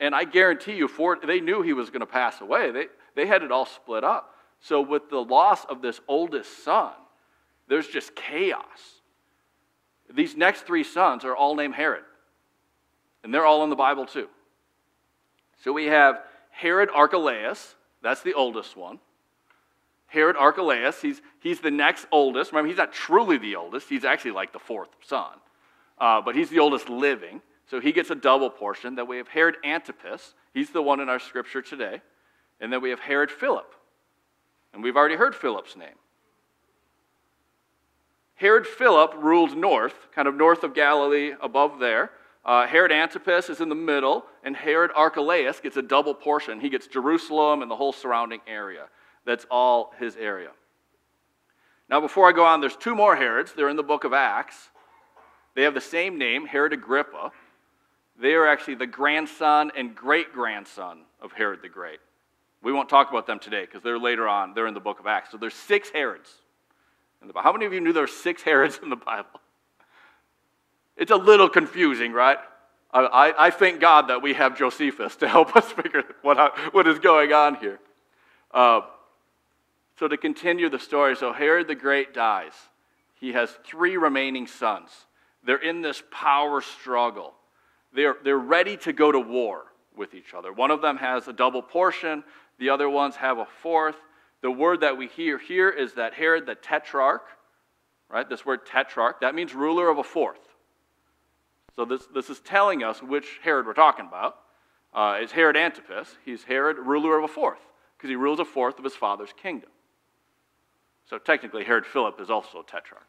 and 0.00 0.12
I 0.12 0.24
guarantee 0.24 0.74
you, 0.74 0.88
for, 0.88 1.16
they 1.24 1.38
knew 1.38 1.62
he 1.62 1.72
was 1.72 1.90
going 1.90 2.00
to 2.00 2.06
pass 2.06 2.40
away. 2.40 2.72
They, 2.72 2.86
they 3.14 3.26
had 3.28 3.44
it 3.44 3.52
all 3.52 3.66
split 3.66 4.02
up. 4.02 4.34
So, 4.58 4.80
with 4.80 5.08
the 5.08 5.22
loss 5.22 5.64
of 5.66 5.82
this 5.82 6.00
oldest 6.08 6.64
son, 6.64 6.90
there's 7.68 7.86
just 7.86 8.16
chaos. 8.16 8.93
These 10.12 10.36
next 10.36 10.62
three 10.62 10.84
sons 10.84 11.24
are 11.24 11.34
all 11.34 11.54
named 11.54 11.74
Herod, 11.74 12.04
and 13.22 13.32
they're 13.32 13.46
all 13.46 13.64
in 13.64 13.70
the 13.70 13.76
Bible 13.76 14.06
too. 14.06 14.28
So, 15.62 15.72
we 15.72 15.86
have 15.86 16.20
Herod 16.50 16.90
Archelaus, 16.94 17.74
that's 18.02 18.22
the 18.22 18.34
oldest 18.34 18.76
one. 18.76 18.98
Herod 20.06 20.36
Archelaus, 20.36 21.00
he's, 21.00 21.20
he's 21.40 21.60
the 21.60 21.70
next 21.70 22.06
oldest. 22.12 22.52
Remember, 22.52 22.68
he's 22.68 22.76
not 22.76 22.92
truly 22.92 23.38
the 23.38 23.56
oldest, 23.56 23.88
he's 23.88 24.04
actually 24.04 24.32
like 24.32 24.52
the 24.52 24.58
fourth 24.58 24.90
son, 25.02 25.32
uh, 25.98 26.20
but 26.20 26.36
he's 26.36 26.50
the 26.50 26.58
oldest 26.60 26.88
living. 26.88 27.40
So 27.66 27.80
he 27.80 27.92
gets 27.92 28.10
a 28.10 28.14
double 28.14 28.50
portion. 28.50 28.94
Then 28.94 29.08
we 29.08 29.16
have 29.16 29.28
Herod 29.28 29.56
Antipas. 29.64 30.34
He's 30.52 30.70
the 30.70 30.82
one 30.82 31.00
in 31.00 31.08
our 31.08 31.18
scripture 31.18 31.62
today. 31.62 32.02
And 32.60 32.72
then 32.72 32.82
we 32.82 32.90
have 32.90 33.00
Herod 33.00 33.30
Philip. 33.30 33.74
And 34.72 34.82
we've 34.82 34.96
already 34.96 35.16
heard 35.16 35.34
Philip's 35.34 35.76
name. 35.76 35.96
Herod 38.36 38.66
Philip 38.66 39.14
ruled 39.16 39.56
north, 39.56 39.94
kind 40.14 40.26
of 40.26 40.34
north 40.34 40.64
of 40.64 40.74
Galilee, 40.74 41.32
above 41.40 41.78
there. 41.78 42.10
Uh, 42.44 42.66
Herod 42.66 42.92
Antipas 42.92 43.48
is 43.48 43.60
in 43.60 43.68
the 43.68 43.74
middle, 43.74 44.26
and 44.42 44.56
Herod 44.56 44.90
Archelaus 44.94 45.60
gets 45.60 45.76
a 45.76 45.82
double 45.82 46.14
portion. 46.14 46.60
He 46.60 46.68
gets 46.68 46.86
Jerusalem 46.86 47.62
and 47.62 47.70
the 47.70 47.76
whole 47.76 47.92
surrounding 47.92 48.40
area. 48.46 48.86
That's 49.24 49.46
all 49.50 49.94
his 49.98 50.16
area. 50.16 50.50
Now, 51.88 52.00
before 52.00 52.28
I 52.28 52.32
go 52.32 52.44
on, 52.44 52.60
there's 52.60 52.76
two 52.76 52.94
more 52.94 53.16
Herods. 53.16 53.52
They're 53.54 53.68
in 53.68 53.76
the 53.76 53.82
book 53.82 54.04
of 54.04 54.12
Acts. 54.12 54.70
They 55.54 55.62
have 55.62 55.74
the 55.74 55.80
same 55.80 56.18
name, 56.18 56.46
Herod 56.46 56.72
Agrippa. 56.72 57.32
They 58.20 58.34
are 58.34 58.46
actually 58.46 58.76
the 58.76 58.86
grandson 58.86 59.70
and 59.76 59.94
great 59.94 60.32
grandson 60.32 61.00
of 61.20 61.32
Herod 61.32 61.60
the 61.62 61.68
Great. 61.68 62.00
We 62.62 62.72
won't 62.72 62.88
talk 62.88 63.10
about 63.10 63.26
them 63.26 63.38
today 63.38 63.62
because 63.62 63.82
they're 63.82 63.98
later 63.98 64.28
on. 64.28 64.54
They're 64.54 64.66
in 64.66 64.74
the 64.74 64.80
book 64.80 65.00
of 65.00 65.06
Acts. 65.06 65.30
So 65.30 65.36
there's 65.36 65.54
six 65.54 65.90
Herods. 65.90 66.30
In 67.24 67.28
the 67.28 67.32
Bible. 67.32 67.44
How 67.44 67.52
many 67.54 67.64
of 67.64 67.72
you 67.72 67.80
knew 67.80 67.94
there 67.94 68.02
were 68.02 68.06
six 68.06 68.42
Herods 68.42 68.78
in 68.82 68.90
the 68.90 68.96
Bible? 68.96 69.40
It's 70.94 71.10
a 71.10 71.16
little 71.16 71.48
confusing, 71.48 72.12
right? 72.12 72.36
I, 72.92 73.32
I 73.38 73.50
thank 73.50 73.80
God 73.80 74.08
that 74.08 74.20
we 74.20 74.34
have 74.34 74.58
Josephus 74.58 75.16
to 75.16 75.26
help 75.26 75.56
us 75.56 75.72
figure 75.72 76.04
what, 76.20 76.74
what 76.74 76.86
is 76.86 76.98
going 76.98 77.32
on 77.32 77.54
here. 77.54 77.80
Uh, 78.52 78.82
so, 79.98 80.06
to 80.06 80.18
continue 80.18 80.68
the 80.68 80.78
story, 80.78 81.16
so 81.16 81.32
Herod 81.32 81.66
the 81.66 81.74
Great 81.74 82.12
dies. 82.12 82.52
He 83.14 83.32
has 83.32 83.50
three 83.64 83.96
remaining 83.96 84.46
sons. 84.46 84.90
They're 85.46 85.56
in 85.56 85.80
this 85.80 86.02
power 86.10 86.60
struggle. 86.60 87.32
They're, 87.94 88.16
they're 88.22 88.36
ready 88.36 88.76
to 88.78 88.92
go 88.92 89.10
to 89.10 89.18
war 89.20 89.64
with 89.96 90.12
each 90.12 90.34
other. 90.34 90.52
One 90.52 90.70
of 90.70 90.82
them 90.82 90.98
has 90.98 91.26
a 91.26 91.32
double 91.32 91.62
portion, 91.62 92.22
the 92.58 92.68
other 92.68 92.90
ones 92.90 93.16
have 93.16 93.38
a 93.38 93.46
fourth. 93.62 93.96
The 94.44 94.50
word 94.50 94.82
that 94.82 94.98
we 94.98 95.06
hear 95.06 95.38
here 95.38 95.70
is 95.70 95.94
that 95.94 96.12
Herod 96.12 96.44
the 96.44 96.54
Tetrarch, 96.54 97.22
right? 98.10 98.28
This 98.28 98.44
word 98.44 98.66
tetrarch, 98.66 99.22
that 99.22 99.34
means 99.34 99.54
ruler 99.54 99.88
of 99.88 99.96
a 99.96 100.04
fourth. 100.04 100.54
So 101.74 101.86
this, 101.86 102.04
this 102.12 102.28
is 102.28 102.40
telling 102.40 102.84
us 102.84 103.02
which 103.02 103.40
Herod 103.42 103.64
we're 103.64 103.72
talking 103.72 104.04
about. 104.06 104.36
Uh, 104.92 105.16
it's 105.18 105.32
Herod 105.32 105.56
Antipas. 105.56 106.18
He's 106.26 106.44
Herod, 106.44 106.76
ruler 106.76 107.16
of 107.16 107.24
a 107.24 107.28
fourth, 107.28 107.60
because 107.96 108.10
he 108.10 108.16
rules 108.16 108.38
a 108.38 108.44
fourth 108.44 108.76
of 108.76 108.84
his 108.84 108.92
father's 108.92 109.32
kingdom. 109.32 109.70
So 111.08 111.16
technically, 111.16 111.64
Herod 111.64 111.86
Philip 111.86 112.20
is 112.20 112.28
also 112.28 112.60
a 112.60 112.64
tetrarch. 112.64 113.08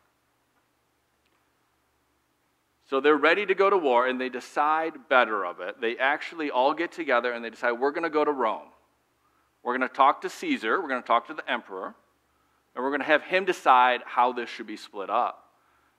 So 2.89 3.01
they're 3.01 3.17
ready 3.17 3.45
to 3.45 3.55
go 3.55 3.69
to 3.69 3.77
war 3.77 4.07
and 4.07 4.21
they 4.21 4.29
decide 4.29 5.09
better 5.09 5.45
of 5.45 5.59
it. 5.59 5.81
They 5.81 5.97
actually 5.97 6.49
all 6.49 6.73
get 6.73 6.93
together 6.93 7.33
and 7.33 7.43
they 7.43 7.49
decide 7.49 7.73
we're 7.73 7.91
going 7.91 8.03
to 8.03 8.09
go 8.09 8.23
to 8.23 8.31
Rome. 8.31 8.69
We're 9.65 9.75
going 9.75 9.89
to 9.89 9.95
talk 9.95 10.21
to 10.21 10.29
Caesar, 10.29 10.79
we're 10.79 10.87
going 10.87 11.01
to 11.01 11.07
talk 11.07 11.25
to 11.27 11.33
the 11.33 11.51
emperor, 11.51 11.95
and 12.75 12.83
we're 12.83 12.91
going 12.91 13.01
to 13.01 13.07
have 13.07 13.23
him 13.23 13.45
decide 13.45 14.01
how 14.05 14.31
this 14.31 14.47
should 14.47 14.67
be 14.67 14.77
split 14.77 15.09
up. 15.09 15.49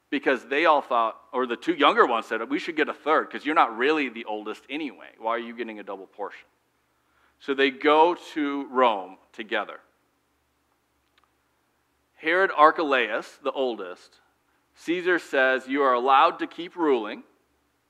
Because 0.08 0.46
they 0.46 0.66
all 0.66 0.80
thought, 0.80 1.16
or 1.32 1.48
the 1.48 1.56
two 1.56 1.74
younger 1.74 2.06
ones 2.06 2.26
said, 2.26 2.48
we 2.48 2.60
should 2.60 2.76
get 2.76 2.88
a 2.88 2.94
third 2.94 3.28
because 3.28 3.44
you're 3.44 3.56
not 3.56 3.76
really 3.76 4.08
the 4.08 4.24
oldest 4.24 4.62
anyway. 4.70 5.08
Why 5.18 5.32
are 5.32 5.40
you 5.40 5.56
getting 5.56 5.80
a 5.80 5.82
double 5.82 6.06
portion? 6.06 6.46
So 7.40 7.54
they 7.54 7.72
go 7.72 8.16
to 8.34 8.68
Rome 8.70 9.16
together. 9.32 9.80
Herod 12.14 12.52
Archelaus, 12.56 13.40
the 13.42 13.50
oldest, 13.50 14.20
Caesar 14.76 15.18
says 15.18 15.66
you 15.66 15.82
are 15.82 15.94
allowed 15.94 16.38
to 16.38 16.46
keep 16.46 16.76
ruling. 16.76 17.24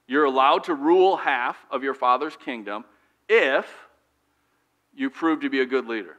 You're 0.06 0.25
allowed 0.25 0.64
to 0.64 0.75
rule 0.75 1.18
half 1.18 1.59
of 1.71 1.85
your 1.85 1.95
father's 1.95 2.37
kingdom 2.37 2.87
if 3.28 3.66
you 4.97 5.11
proved 5.11 5.43
to 5.43 5.50
be 5.50 5.61
a 5.61 5.67
good 5.67 5.87
leader. 5.87 6.17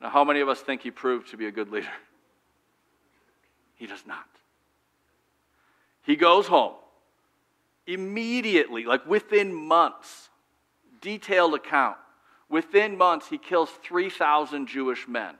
Now, 0.00 0.10
how 0.10 0.24
many 0.24 0.40
of 0.40 0.48
us 0.48 0.60
think 0.60 0.82
he 0.82 0.90
proved 0.90 1.30
to 1.30 1.36
be 1.36 1.46
a 1.46 1.52
good 1.52 1.70
leader? 1.70 1.88
He 3.74 3.88
does 3.88 4.06
not. 4.06 4.26
He 6.02 6.14
goes 6.14 6.46
home 6.46 6.74
immediately, 7.84 8.84
like 8.84 9.04
within 9.06 9.52
months, 9.52 10.28
detailed 11.00 11.54
account. 11.54 11.96
Within 12.48 12.96
months, 12.96 13.28
he 13.28 13.38
kills 13.38 13.70
3,000 13.82 14.68
Jewish 14.68 15.08
men 15.08 15.34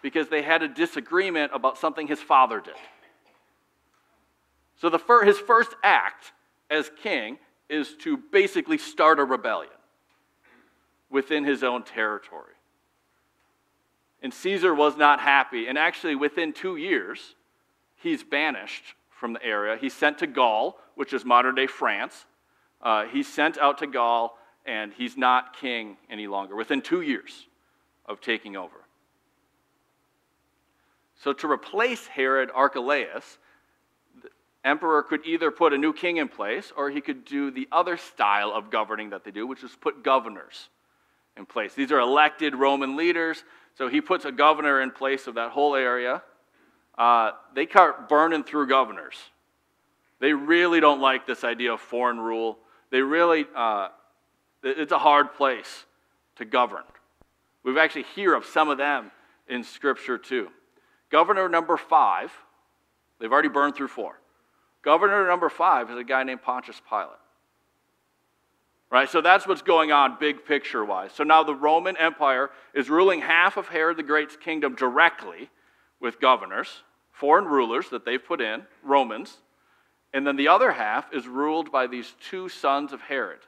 because 0.00 0.28
they 0.28 0.40
had 0.40 0.62
a 0.62 0.68
disagreement 0.68 1.52
about 1.54 1.76
something 1.76 2.06
his 2.06 2.20
father 2.20 2.60
did. 2.60 2.74
So 4.80 4.88
the 4.88 4.98
fir- 4.98 5.24
his 5.24 5.38
first 5.38 5.74
act 5.82 6.32
as 6.70 6.90
king 7.02 7.36
is 7.72 7.94
to 7.94 8.18
basically 8.18 8.76
start 8.76 9.18
a 9.18 9.24
rebellion 9.24 9.72
within 11.08 11.42
his 11.42 11.64
own 11.64 11.82
territory. 11.82 12.54
And 14.22 14.32
Caesar 14.32 14.74
was 14.74 14.96
not 14.96 15.20
happy. 15.20 15.66
And 15.66 15.78
actually, 15.78 16.14
within 16.14 16.52
two 16.52 16.76
years, 16.76 17.34
he's 17.96 18.22
banished 18.22 18.94
from 19.10 19.32
the 19.32 19.42
area. 19.42 19.78
He's 19.80 19.94
sent 19.94 20.18
to 20.18 20.26
Gaul, 20.26 20.78
which 20.96 21.14
is 21.14 21.24
modern 21.24 21.54
day 21.54 21.66
France. 21.66 22.26
Uh, 22.82 23.06
he's 23.06 23.26
sent 23.26 23.56
out 23.56 23.78
to 23.78 23.86
Gaul, 23.86 24.36
and 24.66 24.92
he's 24.92 25.16
not 25.16 25.56
king 25.56 25.96
any 26.10 26.26
longer 26.26 26.54
within 26.54 26.82
two 26.82 27.00
years 27.00 27.46
of 28.06 28.20
taking 28.20 28.54
over. 28.54 28.76
So, 31.16 31.32
to 31.32 31.50
replace 31.50 32.06
Herod 32.06 32.50
Archelaus, 32.52 33.38
emperor 34.64 35.02
could 35.02 35.26
either 35.26 35.50
put 35.50 35.72
a 35.72 35.78
new 35.78 35.92
king 35.92 36.18
in 36.18 36.28
place 36.28 36.72
or 36.76 36.90
he 36.90 37.00
could 37.00 37.24
do 37.24 37.50
the 37.50 37.68
other 37.72 37.96
style 37.96 38.52
of 38.52 38.70
governing 38.70 39.10
that 39.10 39.24
they 39.24 39.30
do, 39.30 39.46
which 39.46 39.64
is 39.64 39.76
put 39.80 40.04
governors 40.04 40.68
in 41.36 41.46
place. 41.46 41.74
These 41.74 41.92
are 41.92 42.00
elected 42.00 42.54
Roman 42.54 42.96
leaders, 42.96 43.44
so 43.74 43.88
he 43.88 44.00
puts 44.00 44.24
a 44.24 44.32
governor 44.32 44.80
in 44.80 44.90
place 44.90 45.26
of 45.26 45.34
that 45.34 45.50
whole 45.50 45.74
area. 45.74 46.22
Uh, 46.96 47.32
they 47.54 47.66
start 47.66 48.08
burning 48.08 48.44
through 48.44 48.68
governors. 48.68 49.16
They 50.20 50.32
really 50.32 50.78
don't 50.78 51.00
like 51.00 51.26
this 51.26 51.42
idea 51.42 51.72
of 51.72 51.80
foreign 51.80 52.20
rule. 52.20 52.58
They 52.90 53.00
really, 53.00 53.46
uh, 53.56 53.88
it's 54.62 54.92
a 54.92 54.98
hard 54.98 55.34
place 55.34 55.84
to 56.36 56.44
govern. 56.44 56.84
We've 57.64 57.78
actually 57.78 58.04
hear 58.14 58.34
of 58.34 58.44
some 58.44 58.68
of 58.68 58.78
them 58.78 59.10
in 59.48 59.64
Scripture 59.64 60.18
too. 60.18 60.48
Governor 61.10 61.48
number 61.48 61.76
five, 61.76 62.32
they've 63.18 63.32
already 63.32 63.48
burned 63.48 63.74
through 63.74 63.88
four. 63.88 64.18
Governor 64.82 65.26
number 65.26 65.48
five 65.48 65.90
is 65.90 65.96
a 65.96 66.04
guy 66.04 66.24
named 66.24 66.42
Pontius 66.42 66.80
Pilate. 66.88 67.10
Right? 68.90 69.08
So 69.08 69.22
that's 69.22 69.46
what's 69.46 69.62
going 69.62 69.90
on, 69.90 70.18
big 70.20 70.44
picture 70.44 70.84
wise. 70.84 71.12
So 71.12 71.24
now 71.24 71.42
the 71.42 71.54
Roman 71.54 71.96
Empire 71.96 72.50
is 72.74 72.90
ruling 72.90 73.22
half 73.22 73.56
of 73.56 73.68
Herod 73.68 73.96
the 73.96 74.02
Great's 74.02 74.36
kingdom 74.36 74.74
directly 74.74 75.48
with 75.98 76.20
governors, 76.20 76.82
foreign 77.10 77.46
rulers 77.46 77.88
that 77.88 78.04
they've 78.04 78.22
put 78.22 78.42
in, 78.42 78.64
Romans. 78.82 79.38
And 80.12 80.26
then 80.26 80.36
the 80.36 80.48
other 80.48 80.72
half 80.72 81.06
is 81.14 81.26
ruled 81.26 81.72
by 81.72 81.86
these 81.86 82.14
two 82.28 82.50
sons 82.50 82.92
of 82.92 83.00
Herod, 83.00 83.38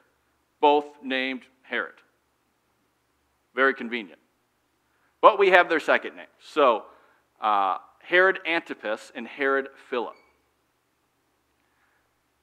both 0.61 0.85
named 1.03 1.43
Herod. 1.61 1.93
Very 3.53 3.75
convenient. 3.75 4.19
But 5.21 5.37
we 5.37 5.51
have 5.51 5.69
their 5.69 5.79
second 5.79 6.15
name. 6.15 6.25
So 6.39 6.85
uh, 7.39 7.77
Herod 7.99 8.39
Antipas 8.47 9.11
and 9.13 9.27
Herod 9.27 9.67
Philip. 9.89 10.15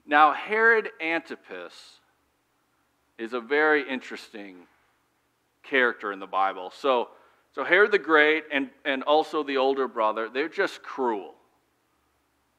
Now, 0.07 0.33
Herod 0.33 0.91
Antipas 1.01 1.73
is 3.19 3.33
a 3.33 3.41
very 3.41 3.89
interesting 3.89 4.57
character 5.63 6.13
in 6.13 6.19
the 6.19 6.27
Bible. 6.27 6.73
So, 6.77 7.09
so 7.55 7.65
Herod 7.65 7.93
the 7.93 7.99
Great 7.99 8.45
and, 8.53 8.71
and 8.85 9.03
also 9.05 9.43
the 9.43 9.59
older 9.59 9.87
brother, 9.87 10.29
they're 10.29 10.49
just 10.49 10.83
cruel. 10.83 11.35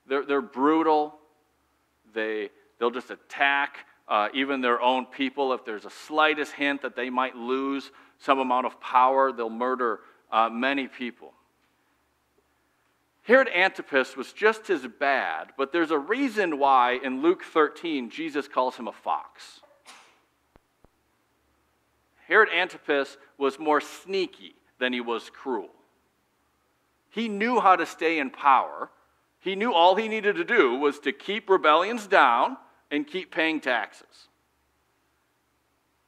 They're, 0.08 0.26
they're 0.26 0.42
brutal. 0.42 1.16
They, 2.14 2.50
they'll 2.80 2.92
just 2.92 3.12
attack 3.12 3.88
uh, 4.08 4.30
even 4.34 4.62
their 4.62 4.82
own 4.82 5.06
people. 5.06 5.54
If 5.54 5.66
there's 5.66 5.86
a 5.86 5.90
slightest 5.90 6.54
hint 6.54 6.82
that 6.82 6.96
they 6.96 7.10
might 7.10 7.36
lose 7.36 7.92
some 8.20 8.40
amount 8.40 8.66
of 8.66 8.80
power, 8.80 9.32
they'll 9.32 9.50
murder 9.50 10.00
uh, 10.32 10.50
many 10.50 10.88
people. 10.88 11.34
Herod 13.24 13.48
Antipas 13.50 14.18
was 14.18 14.34
just 14.34 14.70
as 14.70 14.86
bad, 15.00 15.54
but 15.58 15.72
there's 15.72 15.92
a 15.92 15.98
reason 15.98 16.60
why 16.60 17.00
in 17.04 17.22
Luke 17.22 17.44
13 17.44 18.10
Jesus 18.10 18.50
calls 18.50 18.76
him 18.76 18.88
a 18.88 18.92
fox. 18.92 19.62
Herod 22.28 22.50
Antipas 22.54 23.18
was 23.38 23.60
more 23.60 23.80
sneaky 23.80 24.56
than 24.80 24.92
he 24.92 25.00
was 25.00 25.30
cruel. 25.30 25.70
He 27.10 27.30
knew 27.30 27.60
how 27.60 27.76
to 27.78 27.86
stay 27.86 28.20
in 28.20 28.30
power. 28.30 28.90
He 29.40 29.56
knew 29.56 29.74
all 29.74 29.96
he 29.96 30.08
needed 30.08 30.36
to 30.36 30.44
do 30.44 30.76
was 30.76 31.00
to 31.00 31.14
keep 31.14 31.50
rebellions 31.50 32.08
down 32.08 32.58
and 32.92 33.08
keep 33.08 33.34
paying 33.34 33.62
taxes. 33.62 34.28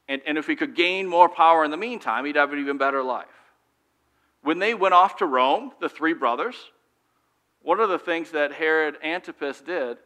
And, 0.08 0.20
and 0.26 0.36
if 0.36 0.46
he 0.46 0.56
could 0.56 0.74
gain 0.74 1.06
more 1.06 1.28
power 1.28 1.64
in 1.64 1.70
the 1.70 1.76
meantime, 1.76 2.24
he'd 2.24 2.36
have 2.36 2.52
an 2.52 2.58
even 2.58 2.76
better 2.76 3.02
life. 3.02 3.26
When 4.42 4.58
they 4.58 4.74
went 4.74 4.94
off 4.94 5.16
to 5.16 5.26
Rome, 5.26 5.72
the 5.80 5.88
three 5.88 6.12
brothers, 6.12 6.56
one 7.66 7.80
of 7.80 7.88
the 7.88 7.98
things 7.98 8.30
that 8.30 8.52
Herod 8.52 8.94
Antipas 9.02 9.60
did 9.60 9.98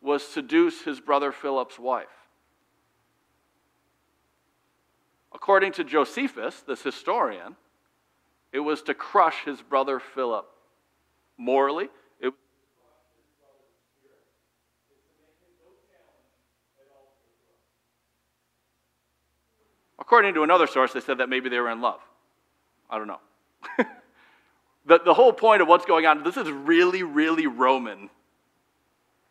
was 0.00 0.26
seduce 0.26 0.82
his 0.82 0.98
brother 0.98 1.30
Philip's 1.30 1.78
wife. 1.78 2.08
According 5.32 5.74
to 5.74 5.84
Josephus, 5.84 6.62
this 6.66 6.82
historian, 6.82 7.54
it 8.52 8.58
was 8.58 8.82
to 8.82 8.94
crush 8.94 9.44
his 9.44 9.62
brother 9.62 10.00
Philip 10.00 10.46
morally. 11.38 11.88
According 20.00 20.34
to 20.34 20.42
another 20.42 20.66
source, 20.66 20.92
they 20.92 20.98
said 20.98 21.18
that 21.18 21.28
maybe 21.28 21.48
they 21.48 21.60
were 21.60 21.70
in 21.70 21.80
love. 21.80 22.00
I 22.90 22.98
don't 22.98 23.06
know. 23.06 23.20
The, 24.86 25.00
the 25.04 25.14
whole 25.14 25.32
point 25.32 25.62
of 25.62 25.68
what's 25.68 25.86
going 25.86 26.06
on, 26.06 26.22
this 26.22 26.36
is 26.36 26.50
really, 26.50 27.02
really 27.02 27.46
Roman 27.46 28.10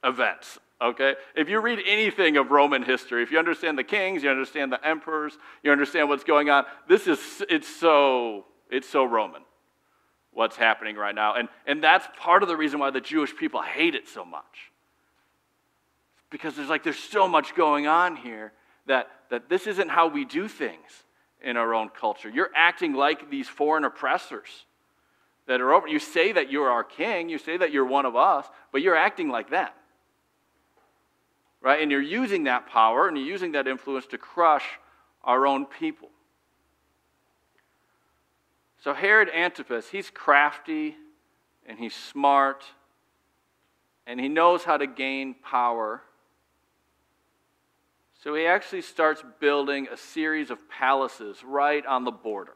events, 0.03 0.57
okay? 0.81 1.13
If 1.35 1.47
you 1.47 1.59
read 1.59 1.79
anything 1.85 2.37
of 2.37 2.49
Roman 2.51 2.83
history, 2.83 3.21
if 3.23 3.31
you 3.31 3.39
understand 3.39 3.77
the 3.77 3.83
kings, 3.83 4.23
you 4.23 4.29
understand 4.29 4.71
the 4.71 4.85
emperors, 4.85 5.37
you 5.61 5.71
understand 5.71 6.09
what's 6.09 6.23
going 6.23 6.49
on, 6.49 6.65
this 6.87 7.07
is, 7.07 7.19
it's 7.49 7.67
so, 7.67 8.45
it's 8.69 8.89
so 8.89 9.05
Roman. 9.05 9.43
what's 10.33 10.55
happening 10.55 10.95
right 10.95 11.15
now. 11.15 11.35
And, 11.35 11.49
and 11.65 11.83
that's 11.83 12.07
part 12.17 12.43
of 12.43 12.49
the 12.49 12.57
reason 12.57 12.79
why 12.79 12.89
the 12.89 13.01
Jewish 13.01 13.35
people 13.35 13.61
hate 13.61 13.95
it 13.95 14.07
so 14.07 14.25
much. 14.25 14.71
Because 16.29 16.55
there's 16.55 16.69
like 16.69 16.83
there's 16.83 16.97
so 16.97 17.27
much 17.27 17.55
going 17.55 17.87
on 17.87 18.15
here 18.15 18.53
that, 18.87 19.07
that 19.29 19.49
this 19.49 19.67
isn't 19.67 19.89
how 19.89 20.07
we 20.07 20.25
do 20.25 20.47
things 20.47 21.03
in 21.41 21.57
our 21.57 21.73
own 21.73 21.89
culture. 21.89 22.29
You're 22.29 22.49
acting 22.55 22.93
like 22.93 23.29
these 23.29 23.47
foreign 23.47 23.83
oppressors 23.83 24.65
that 25.47 25.61
are 25.61 25.73
over. 25.73 25.87
You 25.87 25.99
say 25.99 26.31
that 26.31 26.51
you're 26.51 26.69
our 26.69 26.83
king, 26.83 27.29
you 27.29 27.37
say 27.37 27.57
that 27.57 27.71
you're 27.71 27.85
one 27.85 28.05
of 28.05 28.15
us, 28.15 28.45
but 28.71 28.81
you're 28.81 28.95
acting 28.95 29.29
like 29.29 29.49
that. 29.51 29.75
Right? 31.61 31.81
And 31.81 31.91
you're 31.91 32.01
using 32.01 32.43
that 32.45 32.67
power 32.67 33.07
and 33.07 33.17
you're 33.17 33.27
using 33.27 33.53
that 33.53 33.67
influence 33.67 34.05
to 34.07 34.17
crush 34.17 34.65
our 35.23 35.47
own 35.47 35.65
people. 35.65 36.09
So 38.83 38.93
Herod 38.93 39.29
Antipas, 39.33 39.89
he's 39.89 40.09
crafty 40.09 40.95
and 41.65 41.79
he's 41.79 41.95
smart 41.95 42.65
and 44.05 44.19
he 44.19 44.27
knows 44.27 44.63
how 44.65 44.75
to 44.75 44.85
gain 44.85 45.35
power. 45.35 46.01
So 48.23 48.35
he 48.35 48.45
actually 48.45 48.81
starts 48.81 49.23
building 49.39 49.87
a 49.91 49.97
series 49.97 50.49
of 50.49 50.69
palaces 50.69 51.43
right 51.43 51.85
on 51.85 52.03
the 52.03 52.11
border. 52.11 52.55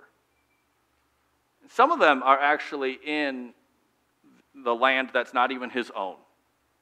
Some 1.69 1.91
of 1.91 1.99
them 1.99 2.23
are 2.23 2.39
actually 2.39 2.97
in 3.05 3.53
the 4.55 4.73
land 4.73 5.09
that's 5.13 5.33
not 5.33 5.51
even 5.51 5.69
his 5.69 5.91
own, 5.95 6.15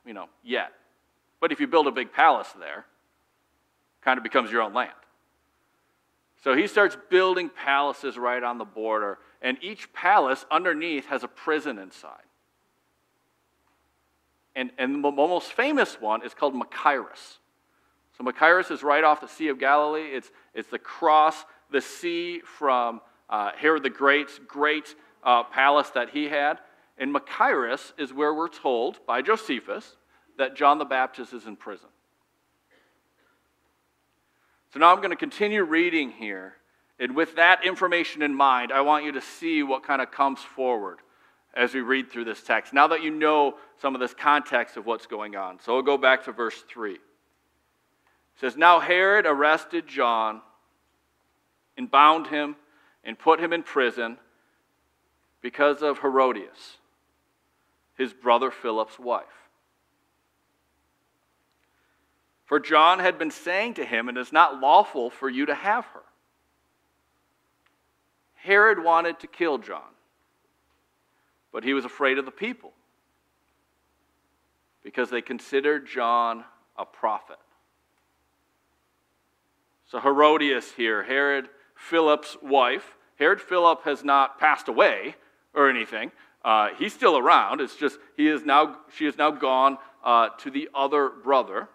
you 0.06 0.14
know, 0.14 0.28
yet. 0.44 0.72
But 1.42 1.52
if 1.52 1.60
you 1.60 1.68
build 1.68 1.88
a 1.88 1.92
big 1.92 2.14
palace 2.14 2.52
there, 2.60 2.86
kind 4.02 4.18
of 4.18 4.24
becomes 4.24 4.52
your 4.52 4.62
own 4.62 4.74
land. 4.74 4.92
So 6.44 6.56
he 6.56 6.68
starts 6.68 6.96
building 7.10 7.50
palaces 7.50 8.18
right 8.18 8.44
on 8.44 8.60
the 8.60 8.66
border, 8.66 9.18
and 9.42 9.58
each 9.62 9.92
palace 9.94 10.46
underneath 10.52 11.08
has 11.08 11.24
a 11.24 11.28
prison 11.28 11.80
inside. 11.80 12.22
And, 14.56 14.72
and 14.78 15.04
the 15.04 15.12
most 15.12 15.52
famous 15.54 16.00
one 16.00 16.24
is 16.24 16.34
called 16.34 16.54
Machaerus. 16.54 17.40
So 18.18 18.24
Machaerus 18.24 18.72
is 18.72 18.84
right 18.84 19.04
off 19.04 19.20
the 19.20 19.28
Sea 19.28 19.50
of 19.50 19.60
Galilee. 19.60 20.10
It's, 20.14 20.32
it's 20.54 20.72
across 20.72 21.44
the 21.72 21.82
sea 21.82 22.40
from 22.40 23.02
uh, 23.30 23.52
Herod 23.58 23.84
the 23.84 23.90
Great's 23.90 24.40
great 24.48 24.96
uh, 25.24 25.44
palace 25.44 25.90
that 25.92 26.10
he 26.12 26.26
had. 26.26 26.60
And 26.98 27.14
Machaerus 27.14 27.94
is 27.98 28.14
where 28.14 28.34
we're 28.34 28.48
told 28.48 29.06
by 29.06 29.22
Josephus 29.22 29.98
that 30.38 30.56
John 30.56 30.78
the 30.78 30.86
Baptist 30.86 31.34
is 31.34 31.46
in 31.46 31.56
prison. 31.56 31.90
So 34.74 34.80
now 34.80 34.92
I'm 34.92 34.98
going 34.98 35.12
to 35.12 35.16
continue 35.16 35.64
reading 35.64 36.12
here. 36.12 36.56
And 37.00 37.16
with 37.16 37.36
that 37.36 37.66
information 37.66 38.22
in 38.22 38.34
mind, 38.34 38.72
I 38.72 38.82
want 38.82 39.06
you 39.06 39.12
to 39.14 39.22
see 39.22 39.64
what 39.64 39.84
kind 39.84 40.02
of 40.02 40.12
comes 40.12 40.40
forward 40.40 41.00
as 41.54 41.74
we 41.74 41.82
read 41.82 42.12
through 42.12 42.26
this 42.26 42.44
text. 42.44 42.74
Now 42.74 42.88
that 42.88 43.02
you 43.02 43.12
know 43.12 43.56
some 43.82 43.96
of 43.96 44.02
this 44.02 44.14
context 44.14 44.78
of 44.78 44.86
what's 44.86 45.06
going 45.06 45.36
on. 45.36 45.60
So 45.62 45.74
we'll 45.74 45.84
go 45.84 45.98
back 45.98 46.26
to 46.26 46.32
verse 46.32 46.64
3. 46.70 46.94
It 46.94 47.00
says, 48.40 48.58
Now 48.58 48.80
Herod 48.80 49.26
arrested 49.26 49.88
John 49.88 50.42
and 51.78 51.90
bound 51.90 52.28
him 52.28 52.56
and 53.06 53.18
put 53.18 53.40
him 53.40 53.54
in 53.54 53.64
prison 53.64 54.18
because 55.42 55.82
of 55.82 56.00
Herodias, 56.00 56.78
his 57.98 58.14
brother 58.14 58.50
Philip's 58.50 58.98
wife. 58.98 59.26
For 62.46 62.60
John 62.60 63.00
had 63.00 63.18
been 63.18 63.32
saying 63.32 63.76
to 63.76 63.86
him, 63.86 64.10
It 64.10 64.18
is 64.18 64.32
not 64.32 64.60
lawful 64.60 65.10
for 65.10 65.30
you 65.30 65.46
to 65.46 65.56
have 65.56 65.86
her. 65.86 66.02
Herod 68.36 68.84
wanted 68.84 69.20
to 69.20 69.28
kill 69.28 69.58
John, 69.58 69.82
but 71.52 71.64
he 71.64 71.74
was 71.74 71.86
afraid 71.86 72.18
of 72.18 72.26
the 72.26 72.32
people 72.32 72.74
because 74.84 75.10
they 75.10 75.22
considered 75.22 75.88
John 75.88 76.44
a 76.78 76.86
prophet. 76.86 77.40
So 79.88 80.00
Herodias 80.00 80.72
here, 80.74 81.04
Herod 81.04 81.50
Philip's 81.76 82.38
wife. 82.42 82.95
Herod 83.18 83.42
Philip 83.42 83.84
has 83.84 84.04
not 84.04 84.40
passed 84.40 84.68
away 84.68 85.16
or 85.54 85.70
anything. 85.70 86.12
Uh, 86.44 86.70
he's 86.78 86.94
still 86.94 87.18
around. 87.18 87.62
It's 87.62 87.76
just 87.76 87.98
he 88.16 88.28
is 88.28 88.46
now, 88.46 88.78
she 88.96 89.06
has 89.06 89.18
now 89.18 89.32
gone 89.32 89.78
uh, 90.04 90.30
to 90.40 90.52
the 90.52 90.70
other 90.76 91.10
brother. 91.10 91.68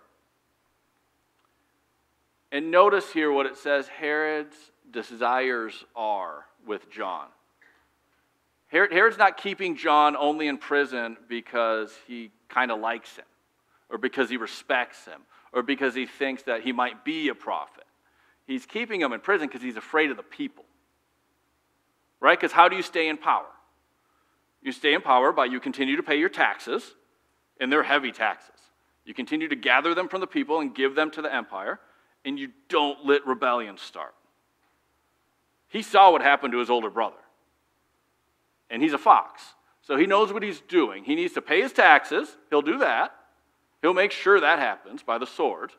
And 2.53 2.71
notice 2.71 3.11
here 3.11 3.33
what 3.33 3.47
it 3.47 3.57
says 3.57 3.89
Herod's 3.89 4.57
desires 4.91 5.85
are 5.95 6.47
with 6.67 6.91
John. 6.91 7.27
Herod, 8.69 8.93
Herod's 8.93 9.19
not 9.19 9.37
keeping 9.37 9.77
John 9.77 10.17
only 10.17 10.47
in 10.47 10.59
prison 10.59 11.17
because 11.29 11.93
he 12.07 12.31
kind 12.49 12.71
of 12.71 12.79
likes 12.81 13.17
him, 13.17 13.25
or 13.89 13.99
because 13.99 14.31
he 14.31 14.37
respects 14.37 15.05
him, 15.05 15.23
or 15.53 15.63
because 15.63 15.95
he 15.95 16.07
thinks 16.07 16.45
that 16.45 16.63
he 16.63 16.73
might 16.73 17.05
be 17.05 17.29
a 17.29 17.35
prophet. 17.35 17.85
He's 18.47 18.67
keeping 18.67 19.01
him 19.01 19.13
in 19.13 19.21
prison 19.21 19.49
because 19.49 19.63
he's 19.63 19.77
afraid 19.77 20.11
of 20.11 20.17
the 20.17 20.23
people. 20.23 20.65
Right? 22.31 22.39
Because 22.39 22.53
how 22.53 22.69
do 22.69 22.77
you 22.77 22.83
stay 22.83 23.09
in 23.09 23.17
power? 23.17 23.49
You 24.63 24.71
stay 24.71 24.95
in 24.95 25.01
power 25.01 25.33
by 25.33 25.47
you 25.47 25.59
continue 25.59 25.97
to 25.97 26.03
pay 26.05 26.17
your 26.17 26.29
taxes, 26.29 26.95
and 27.59 27.73
they're 27.73 27.83
heavy 27.83 28.13
taxes. 28.13 28.55
You 29.05 29.15
continue 29.15 29.49
to 29.49 29.57
gather 29.57 29.97
them 29.97 30.07
from 30.07 30.21
the 30.21 30.29
people 30.29 30.61
and 30.61 30.73
give 30.73 30.95
them 30.95 31.11
to 31.11 31.23
the 31.23 31.35
empire, 31.35 31.81
and 32.25 32.39
you 32.39 32.51
don't 32.69 33.05
let 33.05 33.27
rebellion 33.27 33.79
start. 33.79 34.15
He 35.67 35.83
saw 35.83 36.13
what 36.13 36.23
happened 36.23 36.53
to 36.53 36.61
his 36.61 36.71
older 36.71 36.89
brother, 36.89 37.17
and 38.71 38.81
he's 38.81 38.93
a 38.93 38.99
fox. 38.99 39.43
So 39.83 39.97
he 39.97 40.07
knows 40.07 40.33
what 40.33 40.45
he's 40.45 40.61
doing. 40.61 41.03
He 41.03 41.17
needs 41.17 41.35
to 41.35 41.43
pay 41.43 41.61
his 41.61 41.73
taxes, 41.73 42.37
he'll 42.49 42.63
do 42.63 42.79
that. 42.79 43.13
He'll 43.83 43.93
make 43.93 44.13
sure 44.13 44.39
that 44.39 44.61
happens 44.61 45.03
by 45.03 45.19
the 45.19 45.27
sword 45.27 45.73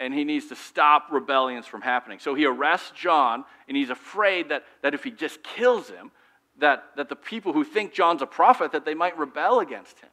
and 0.00 0.14
he 0.14 0.24
needs 0.24 0.46
to 0.46 0.56
stop 0.56 1.08
rebellions 1.12 1.66
from 1.66 1.82
happening. 1.82 2.18
So 2.18 2.34
he 2.34 2.46
arrests 2.46 2.90
John, 2.96 3.44
and 3.68 3.76
he's 3.76 3.90
afraid 3.90 4.48
that, 4.48 4.64
that 4.82 4.94
if 4.94 5.04
he 5.04 5.10
just 5.10 5.42
kills 5.42 5.90
him, 5.90 6.10
that, 6.58 6.84
that 6.96 7.10
the 7.10 7.16
people 7.16 7.52
who 7.52 7.62
think 7.62 7.92
John's 7.92 8.22
a 8.22 8.26
prophet, 8.26 8.72
that 8.72 8.86
they 8.86 8.94
might 8.94 9.16
rebel 9.18 9.60
against 9.60 10.00
him. 10.00 10.08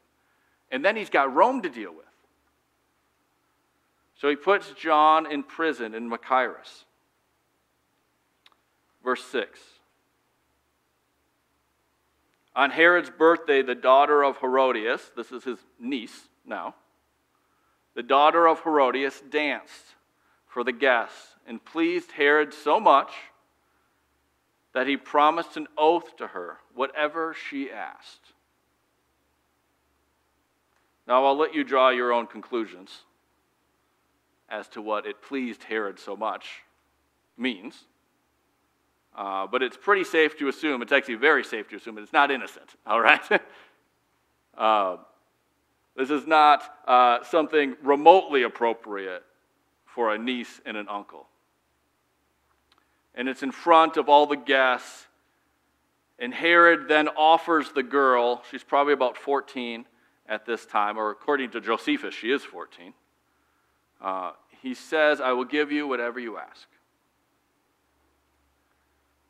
And 0.69 0.83
then 0.83 0.97
he's 0.97 1.09
got 1.09 1.33
Rome 1.33 1.61
to 1.61 1.69
deal 1.69 1.93
with. 1.95 2.03
So 4.19 4.29
he 4.29 4.35
puts 4.35 4.71
John 4.73 5.31
in 5.31 5.43
prison 5.43 5.95
in 5.95 6.09
Machaerus. 6.09 6.83
Verse 9.03 9.23
6. 9.23 9.59
On 12.55 12.71
Herod's 12.71 13.11
birthday, 13.11 13.61
the 13.61 13.75
daughter 13.75 14.23
of 14.23 14.37
Herodias, 14.39 15.11
this 15.15 15.31
is 15.31 15.43
his 15.43 15.59
niece 15.79 16.27
now, 16.45 16.75
the 17.97 18.03
daughter 18.03 18.47
of 18.47 18.61
Herodias, 18.61 19.23
danced 19.31 19.95
for 20.45 20.63
the 20.63 20.71
guests 20.71 21.35
and 21.47 21.65
pleased 21.65 22.11
Herod 22.11 22.53
so 22.53 22.79
much 22.79 23.11
that 24.75 24.85
he 24.85 24.95
promised 24.95 25.57
an 25.57 25.65
oath 25.75 26.15
to 26.17 26.27
her, 26.27 26.57
whatever 26.75 27.33
she 27.49 27.71
asked. 27.71 28.33
Now, 31.07 31.25
I'll 31.25 31.35
let 31.35 31.55
you 31.55 31.63
draw 31.63 31.89
your 31.89 32.13
own 32.13 32.27
conclusions 32.27 32.99
as 34.47 34.67
to 34.69 34.81
what 34.83 35.07
it 35.07 35.23
pleased 35.23 35.63
Herod 35.63 35.97
so 35.97 36.15
much 36.15 36.61
means. 37.35 37.85
Uh, 39.17 39.47
but 39.47 39.63
it's 39.63 39.75
pretty 39.75 40.03
safe 40.03 40.37
to 40.37 40.49
assume, 40.49 40.83
it's 40.83 40.91
actually 40.91 41.15
very 41.15 41.43
safe 41.43 41.67
to 41.69 41.77
assume, 41.77 41.95
that 41.95 42.03
it's 42.03 42.13
not 42.13 42.29
innocent, 42.29 42.75
all 42.85 43.01
right? 43.01 43.41
uh, 44.55 44.97
this 45.97 46.11
is 46.11 46.27
not 46.27 46.63
uh, 46.87 47.23
something 47.23 47.75
remotely 47.81 48.43
appropriate 48.43 49.23
for 49.85 50.13
a 50.13 50.17
niece 50.17 50.61
and 50.63 50.77
an 50.77 50.87
uncle. 50.87 51.27
And 53.15 53.27
it's 53.27 53.41
in 53.41 53.51
front 53.51 53.97
of 53.97 54.07
all 54.07 54.27
the 54.27 54.37
guests. 54.37 55.07
And 56.19 56.31
Herod 56.31 56.87
then 56.87 57.07
offers 57.09 57.71
the 57.71 57.81
girl, 57.81 58.43
she's 58.51 58.63
probably 58.63 58.93
about 58.93 59.17
14 59.17 59.85
at 60.29 60.45
this 60.45 60.67
time, 60.67 60.97
or 60.97 61.09
according 61.09 61.49
to 61.51 61.61
Josephus, 61.61 62.13
she 62.13 62.31
is 62.31 62.43
14. 62.43 62.93
Uh, 63.99 64.31
he 64.61 64.75
says, 64.75 65.19
I 65.19 65.31
will 65.31 65.45
give 65.45 65.71
you 65.71 65.87
whatever 65.87 66.19
you 66.19 66.37
ask. 66.37 66.67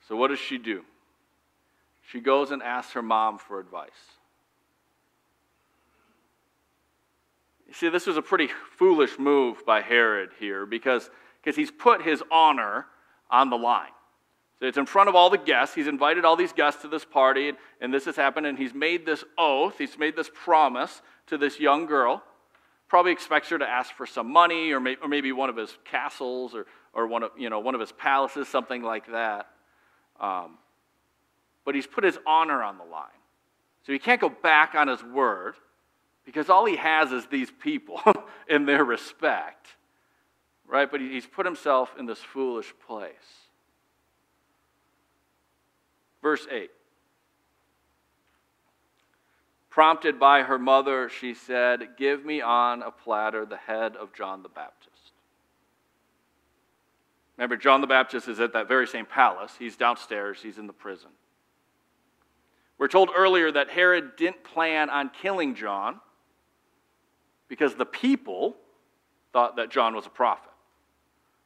So, 0.09 0.17
what 0.17 0.29
does 0.29 0.39
she 0.39 0.57
do? 0.57 0.83
She 2.11 2.19
goes 2.19 2.51
and 2.51 2.61
asks 2.61 2.93
her 2.93 3.01
mom 3.01 3.37
for 3.37 3.59
advice. 3.59 4.16
You 7.67 7.73
see, 7.73 7.89
this 7.89 8.07
was 8.07 8.17
a 8.17 8.21
pretty 8.21 8.49
foolish 8.77 9.19
move 9.19 9.65
by 9.65 9.81
Herod 9.81 10.29
here 10.39 10.65
because, 10.65 11.09
because 11.41 11.55
he's 11.55 11.71
put 11.71 12.01
his 12.01 12.23
honor 12.31 12.85
on 13.29 13.49
the 13.49 13.57
line. 13.57 13.91
So 14.59 14.65
it's 14.65 14.77
in 14.77 14.85
front 14.85 15.09
of 15.09 15.15
all 15.15 15.29
the 15.29 15.37
guests. 15.37 15.75
He's 15.75 15.87
invited 15.87 16.25
all 16.25 16.35
these 16.35 16.53
guests 16.53 16.81
to 16.81 16.87
this 16.87 17.05
party, 17.05 17.49
and, 17.49 17.57
and 17.79 17.93
this 17.93 18.05
has 18.05 18.15
happened, 18.15 18.47
and 18.47 18.57
he's 18.57 18.73
made 18.73 19.05
this 19.05 19.23
oath, 19.37 19.77
he's 19.77 19.99
made 19.99 20.15
this 20.15 20.31
promise 20.33 21.01
to 21.27 21.37
this 21.37 21.59
young 21.59 21.85
girl. 21.85 22.23
Probably 22.87 23.11
expects 23.11 23.49
her 23.49 23.59
to 23.59 23.67
ask 23.67 23.93
for 23.93 24.05
some 24.05 24.31
money 24.31 24.71
or, 24.71 24.79
may, 24.79 24.95
or 25.01 25.09
maybe 25.09 25.33
one 25.33 25.49
of 25.49 25.57
his 25.57 25.77
castles 25.83 26.55
or, 26.55 26.65
or 26.93 27.05
one, 27.05 27.23
of, 27.23 27.31
you 27.37 27.49
know, 27.49 27.59
one 27.59 27.75
of 27.75 27.81
his 27.81 27.91
palaces, 27.91 28.47
something 28.47 28.81
like 28.81 29.11
that. 29.11 29.47
Um, 30.21 30.57
but 31.65 31.75
he's 31.75 31.85
put 31.85 32.05
his 32.05 32.17
honor 32.25 32.63
on 32.63 32.77
the 32.77 32.85
line. 32.85 33.09
So 33.85 33.91
he 33.91 33.99
can't 33.99 34.21
go 34.21 34.29
back 34.29 34.73
on 34.73 34.87
his 34.87 35.03
word 35.03 35.55
because 36.27 36.49
all 36.49 36.65
he 36.65 36.75
has 36.75 37.13
is 37.13 37.25
these 37.27 37.49
people 37.49 38.01
and 38.49 38.67
their 38.67 38.83
respect, 38.83 39.65
right? 40.67 40.91
But 40.91 40.99
he's 40.99 41.25
put 41.25 41.45
himself 41.45 41.95
in 41.97 42.05
this 42.05 42.19
foolish 42.19 42.73
place. 42.85 43.13
Verse 46.21 46.45
8. 46.51 46.69
Prompted 49.69 50.19
by 50.19 50.43
her 50.43 50.59
mother, 50.59 51.07
she 51.07 51.33
said, 51.33 51.91
Give 51.97 52.25
me 52.25 52.41
on 52.41 52.83
a 52.83 52.91
platter 52.91 53.45
the 53.45 53.55
head 53.55 53.95
of 53.95 54.13
John 54.13 54.43
the 54.43 54.49
Baptist. 54.49 55.13
Remember, 57.37 57.55
John 57.55 57.79
the 57.79 57.87
Baptist 57.87 58.27
is 58.27 58.41
at 58.41 58.51
that 58.51 58.67
very 58.67 58.87
same 58.87 59.05
palace. 59.05 59.53
He's 59.57 59.77
downstairs, 59.77 60.39
he's 60.43 60.57
in 60.57 60.67
the 60.67 60.73
prison. 60.73 61.11
We're 62.77 62.89
told 62.89 63.11
earlier 63.15 63.49
that 63.49 63.69
Herod 63.69 64.17
didn't 64.17 64.43
plan 64.43 64.89
on 64.89 65.09
killing 65.21 65.55
John 65.55 66.01
because 67.47 67.75
the 67.75 67.85
people 67.85 68.55
thought 69.33 69.57
that 69.57 69.69
John 69.69 69.95
was 69.95 70.05
a 70.05 70.09
prophet. 70.09 70.51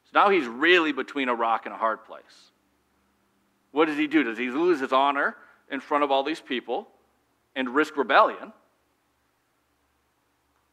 So 0.06 0.20
now 0.20 0.30
he's 0.30 0.48
really 0.48 0.92
between 0.92 1.30
a 1.30 1.36
rock 1.36 1.66
and 1.66 1.74
a 1.74 1.78
hard 1.78 2.04
place. 2.06 2.52
What 3.72 3.86
does 3.86 3.98
he 3.98 4.08
do? 4.08 4.24
Does 4.24 4.38
he 4.38 4.50
lose 4.50 4.80
his 4.80 4.92
honor 4.92 5.36
in 5.72 5.80
front 5.80 6.04
of 6.04 6.12
all 6.12 6.24
these 6.24 6.42
people 6.42 6.88
and 7.56 7.70
risk 7.70 7.98
rebellion? 7.98 8.52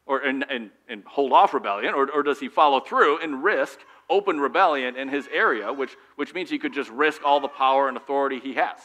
Or, 0.06 0.20
and, 0.20 0.44
and, 0.48 0.70
and 0.88 1.04
hold 1.04 1.32
off 1.32 1.54
rebellion? 1.54 1.94
Or, 1.94 2.10
or 2.10 2.22
does 2.22 2.40
he 2.40 2.48
follow 2.48 2.80
through 2.80 3.20
and 3.20 3.44
risk 3.44 3.78
open 4.10 4.40
rebellion 4.40 4.96
in 4.96 5.08
his 5.08 5.28
area, 5.32 5.72
which, 5.72 5.94
which 6.16 6.32
means 6.32 6.48
he 6.48 6.58
could 6.58 6.72
just 6.72 6.90
risk 6.90 7.22
all 7.24 7.40
the 7.40 7.48
power 7.48 7.88
and 7.88 7.96
authority 7.96 8.40
he 8.40 8.54
has? 8.54 8.78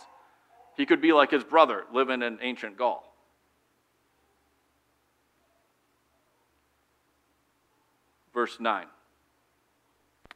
He 0.75 0.86
could 0.86 1.01
be 1.01 1.13
like 1.13 1.32
his 1.32 1.43
brother 1.43 1.86
living 1.93 2.21
in 2.21 2.39
ancient 2.41 2.77
Gaul. 2.77 3.12
Verse 8.34 8.60
9 8.60 8.86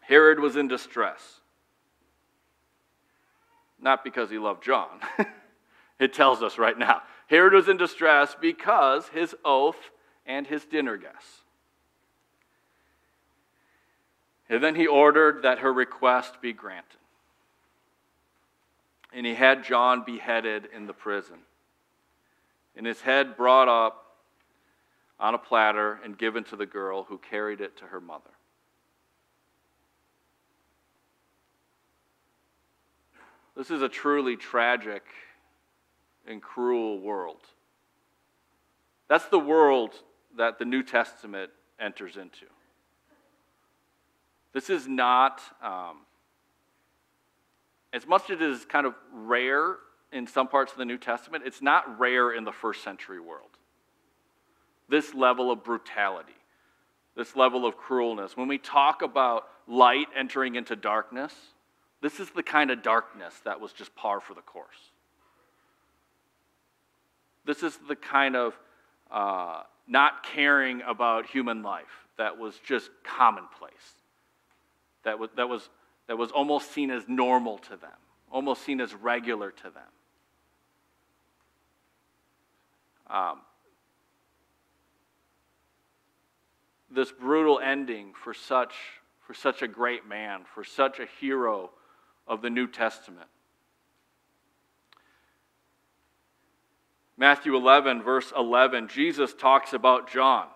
Herod 0.01 0.39
was 0.39 0.55
in 0.55 0.67
distress. 0.67 1.41
Not 3.79 4.03
because 4.03 4.29
he 4.29 4.39
loved 4.39 4.63
John. 4.63 5.01
it 5.99 6.13
tells 6.13 6.41
us 6.41 6.57
right 6.57 6.77
now. 6.77 7.01
Herod 7.27 7.53
was 7.53 7.67
in 7.67 7.77
distress 7.77 8.35
because 8.39 9.07
his 9.09 9.35
oath 9.43 9.77
and 10.25 10.47
his 10.47 10.65
dinner 10.65 10.97
guests. 10.97 11.41
And 14.49 14.63
then 14.63 14.75
he 14.75 14.87
ordered 14.87 15.43
that 15.43 15.59
her 15.59 15.71
request 15.71 16.41
be 16.41 16.53
granted. 16.53 16.99
And 19.13 19.25
he 19.25 19.33
had 19.33 19.63
John 19.63 20.03
beheaded 20.05 20.69
in 20.73 20.85
the 20.85 20.93
prison, 20.93 21.37
and 22.75 22.85
his 22.85 23.01
head 23.01 23.37
brought 23.37 23.67
up 23.67 24.06
on 25.19 25.33
a 25.33 25.37
platter 25.37 25.99
and 26.03 26.17
given 26.17 26.43
to 26.45 26.55
the 26.55 26.65
girl 26.65 27.03
who 27.03 27.17
carried 27.17 27.61
it 27.61 27.77
to 27.77 27.85
her 27.85 27.99
mother. 27.99 28.29
This 33.55 33.71
is 33.71 33.81
a 33.81 33.89
truly 33.89 34.37
tragic 34.37 35.03
and 36.27 36.41
cruel 36.41 36.99
world. 36.99 37.41
That's 39.07 39.25
the 39.25 39.39
world 39.39 39.95
that 40.37 40.59
the 40.59 40.65
New 40.65 40.83
Testament 40.83 41.49
enters 41.79 42.17
into. 42.17 42.45
This 44.53 44.69
is 44.69 44.87
not, 44.87 45.41
um, 45.63 46.01
as 47.91 48.05
much 48.05 48.29
as 48.29 48.39
it 48.39 48.41
is 48.41 48.65
kind 48.65 48.85
of 48.85 48.93
rare 49.11 49.77
in 50.11 50.27
some 50.27 50.47
parts 50.47 50.71
of 50.71 50.77
the 50.77 50.85
New 50.85 50.97
Testament, 50.97 51.43
it's 51.45 51.61
not 51.61 51.99
rare 51.99 52.31
in 52.31 52.43
the 52.43 52.51
first 52.51 52.83
century 52.83 53.19
world 53.19 53.56
this 54.89 55.13
level 55.13 55.51
of 55.51 55.63
brutality, 55.63 56.33
this 57.15 57.35
level 57.35 57.65
of 57.65 57.77
cruelness. 57.77 58.37
When 58.37 58.47
we 58.47 58.57
talk 58.57 59.01
about 59.01 59.47
light 59.67 60.07
entering 60.15 60.55
into 60.55 60.75
darkness, 60.75 61.33
this 62.01 62.19
is 62.19 62.29
the 62.31 62.43
kind 62.43 62.71
of 62.71 62.83
darkness 62.83 63.33
that 63.43 63.59
was 63.59 63.73
just 63.73 63.95
par 63.95 64.19
for 64.19 64.33
the 64.33 64.41
course. 64.41 64.91
This 67.45 67.63
is 67.63 67.77
the 67.87 67.95
kind 67.95 68.35
of 68.35 68.57
uh, 69.09 69.63
not 69.87 70.23
caring 70.23 70.81
about 70.81 71.25
human 71.25 71.63
life 71.63 72.07
that 72.17 72.37
was 72.37 72.59
just 72.65 72.89
commonplace, 73.03 73.73
that 75.03 75.17
was, 75.17 75.29
that, 75.37 75.47
was, 75.47 75.69
that 76.07 76.17
was 76.17 76.31
almost 76.31 76.71
seen 76.71 76.91
as 76.91 77.03
normal 77.07 77.57
to 77.59 77.77
them, 77.77 77.89
almost 78.31 78.63
seen 78.63 78.81
as 78.81 78.93
regular 78.93 79.51
to 79.51 79.63
them. 79.63 79.83
Um, 83.09 83.41
this 86.89 87.11
brutal 87.11 87.59
ending 87.59 88.13
for 88.13 88.33
such, 88.33 88.73
for 89.25 89.33
such 89.33 89.61
a 89.61 89.67
great 89.67 90.07
man, 90.07 90.41
for 90.53 90.63
such 90.63 90.99
a 90.99 91.07
hero 91.19 91.71
of 92.27 92.41
the 92.41 92.49
New 92.49 92.67
Testament. 92.67 93.27
Matthew 97.17 97.55
11, 97.55 98.03
verse 98.03 98.31
11, 98.37 98.89
Jesus 98.89 99.33
talks 99.33 99.73
about 99.73 100.09
John. 100.09 100.47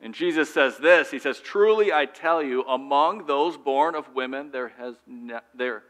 And 0.00 0.14
Jesus 0.14 0.52
says 0.52 0.76
this 0.76 1.10
He 1.10 1.18
says, 1.18 1.40
Truly 1.40 1.92
I 1.92 2.06
tell 2.06 2.42
you, 2.42 2.62
among 2.64 3.26
those 3.26 3.56
born 3.56 3.94
of 3.94 4.14
women, 4.14 4.50
there 4.50 4.68
has 4.78 4.94
ne- 5.06 5.40
there, 5.54 5.82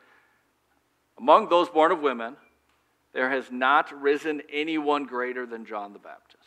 among 1.18 1.48
those 1.48 1.68
born 1.68 1.92
of 1.92 2.00
women, 2.00 2.36
there 3.12 3.30
has 3.30 3.50
not 3.50 3.92
risen 4.00 4.42
anyone 4.50 5.04
greater 5.04 5.44
than 5.44 5.66
John 5.66 5.92
the 5.92 5.98
Baptist. 5.98 6.37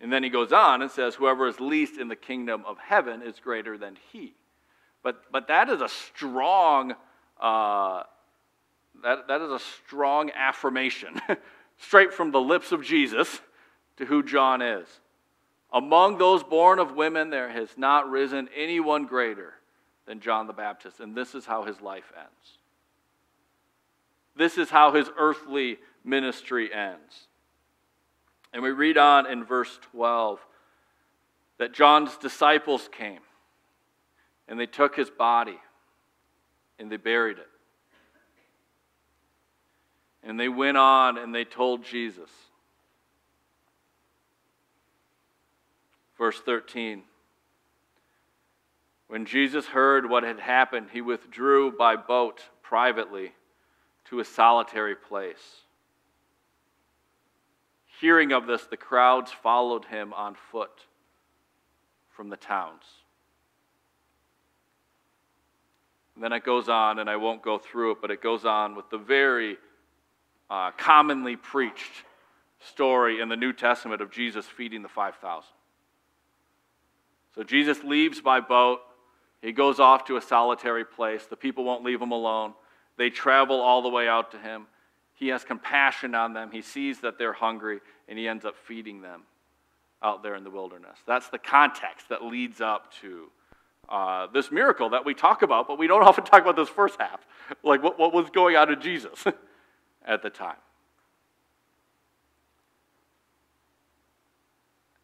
And 0.00 0.12
then 0.12 0.22
he 0.22 0.30
goes 0.30 0.52
on 0.52 0.82
and 0.82 0.90
says, 0.90 1.14
Whoever 1.14 1.46
is 1.46 1.60
least 1.60 1.98
in 1.98 2.08
the 2.08 2.16
kingdom 2.16 2.64
of 2.66 2.78
heaven 2.78 3.22
is 3.22 3.38
greater 3.38 3.76
than 3.76 3.96
he. 4.12 4.34
But, 5.02 5.30
but 5.30 5.48
that 5.48 5.68
is 5.68 5.80
a 5.80 5.88
strong, 5.88 6.94
uh, 7.40 8.02
that, 9.02 9.28
that 9.28 9.40
is 9.40 9.50
a 9.50 9.58
strong 9.58 10.30
affirmation, 10.34 11.20
straight 11.78 12.12
from 12.12 12.30
the 12.30 12.40
lips 12.40 12.72
of 12.72 12.82
Jesus 12.82 13.40
to 13.96 14.06
who 14.06 14.22
John 14.22 14.62
is. 14.62 14.88
Among 15.72 16.18
those 16.18 16.42
born 16.42 16.78
of 16.78 16.96
women, 16.96 17.30
there 17.30 17.50
has 17.50 17.68
not 17.76 18.10
risen 18.10 18.48
anyone 18.56 19.06
greater 19.06 19.54
than 20.06 20.20
John 20.20 20.46
the 20.46 20.52
Baptist. 20.52 21.00
And 21.00 21.14
this 21.14 21.34
is 21.34 21.46
how 21.46 21.64
his 21.64 21.80
life 21.80 22.10
ends. 22.16 22.58
This 24.36 24.58
is 24.58 24.70
how 24.70 24.92
his 24.92 25.08
earthly 25.16 25.78
ministry 26.04 26.72
ends. 26.72 27.28
And 28.52 28.62
we 28.62 28.70
read 28.70 28.98
on 28.98 29.26
in 29.26 29.44
verse 29.44 29.78
12 29.92 30.40
that 31.58 31.72
John's 31.72 32.16
disciples 32.16 32.88
came 32.90 33.20
and 34.48 34.58
they 34.58 34.66
took 34.66 34.96
his 34.96 35.10
body 35.10 35.58
and 36.78 36.90
they 36.90 36.96
buried 36.96 37.38
it. 37.38 37.46
And 40.22 40.38
they 40.38 40.48
went 40.48 40.76
on 40.76 41.16
and 41.16 41.34
they 41.34 41.44
told 41.44 41.84
Jesus. 41.84 42.30
Verse 46.18 46.40
13 46.40 47.02
When 49.08 49.24
Jesus 49.24 49.66
heard 49.66 50.08
what 50.08 50.22
had 50.22 50.40
happened, 50.40 50.88
he 50.92 51.00
withdrew 51.00 51.72
by 51.72 51.96
boat 51.96 52.42
privately 52.62 53.32
to 54.06 54.20
a 54.20 54.24
solitary 54.24 54.94
place. 54.94 55.62
Hearing 58.00 58.32
of 58.32 58.46
this, 58.46 58.64
the 58.64 58.78
crowds 58.78 59.30
followed 59.30 59.84
him 59.84 60.14
on 60.14 60.34
foot 60.34 60.86
from 62.08 62.30
the 62.30 62.36
towns. 62.36 62.82
And 66.14 66.24
then 66.24 66.32
it 66.32 66.42
goes 66.42 66.70
on, 66.70 66.98
and 66.98 67.10
I 67.10 67.16
won't 67.16 67.42
go 67.42 67.58
through 67.58 67.92
it, 67.92 67.98
but 68.00 68.10
it 68.10 68.22
goes 68.22 68.46
on 68.46 68.74
with 68.74 68.88
the 68.88 68.96
very 68.96 69.58
uh, 70.48 70.70
commonly 70.72 71.36
preached 71.36 72.04
story 72.58 73.20
in 73.20 73.28
the 73.28 73.36
New 73.36 73.52
Testament 73.52 74.00
of 74.00 74.10
Jesus 74.10 74.46
feeding 74.46 74.82
the 74.82 74.88
5,000. 74.88 75.48
So 77.34 77.42
Jesus 77.42 77.84
leaves 77.84 78.20
by 78.20 78.40
boat. 78.40 78.80
He 79.42 79.52
goes 79.52 79.78
off 79.78 80.06
to 80.06 80.16
a 80.16 80.22
solitary 80.22 80.84
place. 80.86 81.26
The 81.26 81.36
people 81.36 81.64
won't 81.64 81.84
leave 81.84 82.00
him 82.00 82.12
alone. 82.12 82.54
They 82.96 83.10
travel 83.10 83.60
all 83.60 83.82
the 83.82 83.88
way 83.88 84.08
out 84.08 84.32
to 84.32 84.38
him. 84.38 84.66
He 85.20 85.28
has 85.28 85.44
compassion 85.44 86.14
on 86.14 86.32
them. 86.32 86.50
He 86.50 86.62
sees 86.62 87.00
that 87.00 87.18
they're 87.18 87.34
hungry, 87.34 87.80
and 88.08 88.18
he 88.18 88.26
ends 88.26 88.46
up 88.46 88.56
feeding 88.56 89.02
them 89.02 89.24
out 90.02 90.22
there 90.22 90.34
in 90.34 90.44
the 90.44 90.50
wilderness. 90.50 90.98
That's 91.06 91.28
the 91.28 91.38
context 91.38 92.08
that 92.08 92.24
leads 92.24 92.62
up 92.62 92.90
to 93.02 93.26
uh, 93.90 94.28
this 94.32 94.50
miracle 94.50 94.88
that 94.88 95.04
we 95.04 95.12
talk 95.12 95.42
about, 95.42 95.68
but 95.68 95.78
we 95.78 95.86
don't 95.86 96.02
often 96.06 96.24
talk 96.24 96.40
about 96.40 96.56
this 96.56 96.70
first 96.70 96.98
half, 96.98 97.20
like 97.62 97.82
what, 97.82 97.98
what 97.98 98.14
was 98.14 98.30
going 98.30 98.56
on 98.56 98.72
in 98.72 98.80
Jesus 98.80 99.22
at 100.06 100.22
the 100.22 100.30
time. 100.30 100.56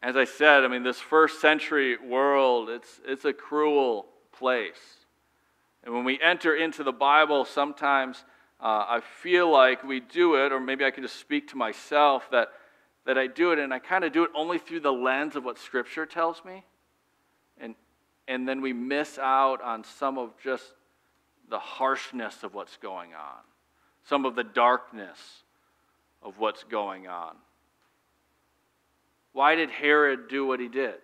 As 0.02 0.16
I 0.16 0.24
said, 0.24 0.64
I 0.64 0.68
mean, 0.68 0.83
this 0.83 0.98
first 0.98 1.42
century 1.42 1.98
world, 1.98 2.70
it's, 2.70 3.00
it's 3.07 3.26
a 3.26 3.35
cruel 3.35 4.07
place. 4.33 5.05
And 5.85 5.94
when 5.94 6.05
we 6.05 6.18
enter 6.22 6.57
into 6.57 6.83
the 6.83 6.92
Bible, 6.92 7.44
sometimes 7.44 8.24
uh, 8.61 8.85
I 8.88 9.01
feel 9.23 9.51
like 9.51 9.85
we 9.85 10.01
do 10.01 10.37
it, 10.37 10.53
or 10.53 10.61
maybe 10.61 10.85
I 10.85 10.90
can 10.90 11.03
just 11.03 11.21
speak 11.21 11.49
to 11.49 11.57
myself 11.57 12.31
that, 12.31 12.49
that 13.05 13.19
I 13.19 13.27
do 13.27 13.53
it, 13.53 13.59
and 13.59 13.73
I 13.73 13.79
kind 13.79 14.05
of 14.05 14.12
do 14.12 14.25
it 14.25 14.31
only 14.35 14.59
through 14.59 14.81
the 14.81 14.92
lens 14.92 15.37
of 15.37 15.45
what 15.45 15.59
Scripture 15.59 16.07
tells 16.07 16.42
me. 16.45 16.64
And, 17.61 17.75
and 18.27 18.49
then 18.49 18.62
we 18.62 18.73
miss 18.73 19.19
out 19.19 19.61
on 19.61 19.85
some 19.85 20.16
of 20.16 20.31
just 20.42 20.64
the 21.51 21.59
harshness 21.59 22.42
of 22.42 22.55
what's 22.55 22.77
going 22.79 23.14
on, 23.14 23.40
some 24.05 24.25
of 24.25 24.35
the 24.35 24.45
darkness 24.45 25.19
of 26.23 26.38
what's 26.38 26.64
going 26.64 27.07
on. 27.07 27.37
Why 29.33 29.55
did 29.55 29.71
Herod 29.71 30.29
do 30.29 30.47
what 30.47 30.61
he 30.61 30.69
did? 30.69 30.95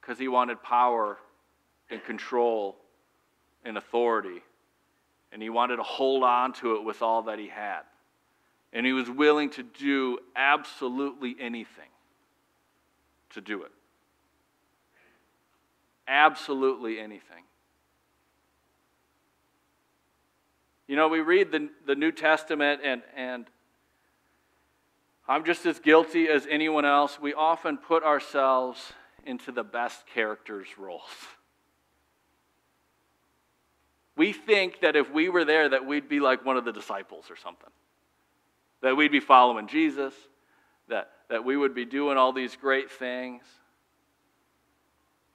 Because 0.00 0.18
he 0.18 0.26
wanted 0.26 0.60
power 0.64 1.16
and 1.90 2.02
control 2.02 2.76
and 3.64 3.76
authority. 3.76 4.42
And 5.32 5.42
he 5.42 5.48
wanted 5.48 5.76
to 5.76 5.82
hold 5.82 6.24
on 6.24 6.52
to 6.54 6.76
it 6.76 6.84
with 6.84 7.02
all 7.02 7.22
that 7.22 7.38
he 7.38 7.48
had. 7.48 7.82
And 8.72 8.86
he 8.86 8.92
was 8.92 9.08
willing 9.08 9.50
to 9.50 9.62
do 9.62 10.18
absolutely 10.34 11.36
anything 11.38 11.88
to 13.30 13.40
do 13.40 13.62
it. 13.62 13.72
Absolutely 16.06 16.98
anything. 16.98 17.44
You 20.86 20.96
know, 20.96 21.08
we 21.08 21.20
read 21.20 21.52
the, 21.52 21.70
the 21.86 21.94
New 21.94 22.12
Testament, 22.12 22.80
and, 22.84 23.02
and 23.16 23.46
I'm 25.26 25.44
just 25.44 25.64
as 25.64 25.78
guilty 25.78 26.28
as 26.28 26.46
anyone 26.50 26.84
else. 26.84 27.18
We 27.20 27.32
often 27.32 27.78
put 27.78 28.02
ourselves 28.02 28.92
into 29.24 29.52
the 29.52 29.62
best 29.62 30.06
characters' 30.06 30.66
roles. 30.78 31.02
We 34.22 34.32
think 34.32 34.82
that 34.82 34.94
if 34.94 35.10
we 35.10 35.28
were 35.28 35.44
there, 35.44 35.68
that 35.70 35.84
we'd 35.84 36.08
be 36.08 36.20
like 36.20 36.44
one 36.44 36.56
of 36.56 36.64
the 36.64 36.72
disciples 36.72 37.28
or 37.28 37.34
something. 37.34 37.70
That 38.80 38.96
we'd 38.96 39.10
be 39.10 39.18
following 39.18 39.66
Jesus, 39.66 40.14
that, 40.88 41.10
that 41.28 41.44
we 41.44 41.56
would 41.56 41.74
be 41.74 41.84
doing 41.84 42.16
all 42.16 42.32
these 42.32 42.54
great 42.54 42.88
things. 42.88 43.42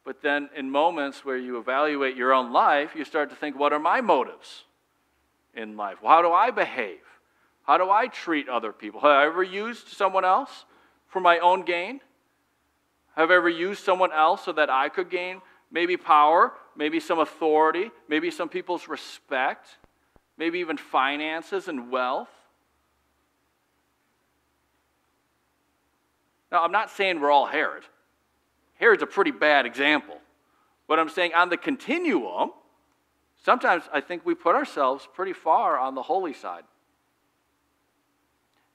But 0.05 0.21
then, 0.21 0.49
in 0.55 0.71
moments 0.71 1.25
where 1.25 1.35
you 1.35 1.57
evaluate 1.57 2.15
your 2.15 2.31
own 2.33 2.53
life, 2.53 2.91
you 2.95 3.03
start 3.03 3.29
to 3.29 3.35
think, 3.35 3.59
what 3.59 3.73
are 3.73 3.79
my 3.79 3.99
motives 3.99 4.63
in 5.53 5.75
life? 5.75 5.97
Well, 6.01 6.13
how 6.13 6.21
do 6.21 6.31
I 6.31 6.51
behave? 6.51 7.03
How 7.63 7.77
do 7.77 7.89
I 7.89 8.07
treat 8.07 8.47
other 8.47 8.71
people? 8.71 9.01
Have 9.01 9.11
I 9.11 9.25
ever 9.25 9.43
used 9.43 9.89
someone 9.89 10.23
else 10.23 10.63
for 11.07 11.19
my 11.19 11.39
own 11.39 11.65
gain? 11.65 11.99
Have 13.17 13.31
I 13.31 13.35
ever 13.35 13.49
used 13.49 13.83
someone 13.83 14.13
else 14.13 14.45
so 14.45 14.53
that 14.53 14.69
I 14.69 14.87
could 14.87 15.09
gain 15.09 15.41
maybe 15.71 15.97
power, 15.97 16.53
maybe 16.75 16.99
some 16.99 17.19
authority, 17.19 17.91
maybe 18.07 18.31
some 18.31 18.49
people's 18.49 18.87
respect, 18.87 19.67
maybe 20.37 20.59
even 20.59 20.77
finances 20.77 21.67
and 21.67 21.91
wealth? 21.91 22.29
Now, 26.51 26.63
I'm 26.63 26.71
not 26.71 26.89
saying 26.89 27.19
we're 27.19 27.31
all 27.31 27.45
Herod. 27.45 27.83
Herod's 28.75 29.03
a 29.03 29.07
pretty 29.07 29.31
bad 29.31 29.65
example. 29.65 30.17
But 30.87 30.99
I'm 30.99 31.09
saying 31.09 31.33
on 31.33 31.49
the 31.49 31.57
continuum, 31.57 32.51
sometimes 33.43 33.83
I 33.91 33.99
think 34.01 34.25
we 34.25 34.35
put 34.35 34.55
ourselves 34.55 35.07
pretty 35.13 35.33
far 35.33 35.77
on 35.77 35.95
the 35.95 36.01
holy 36.01 36.33
side. 36.33 36.63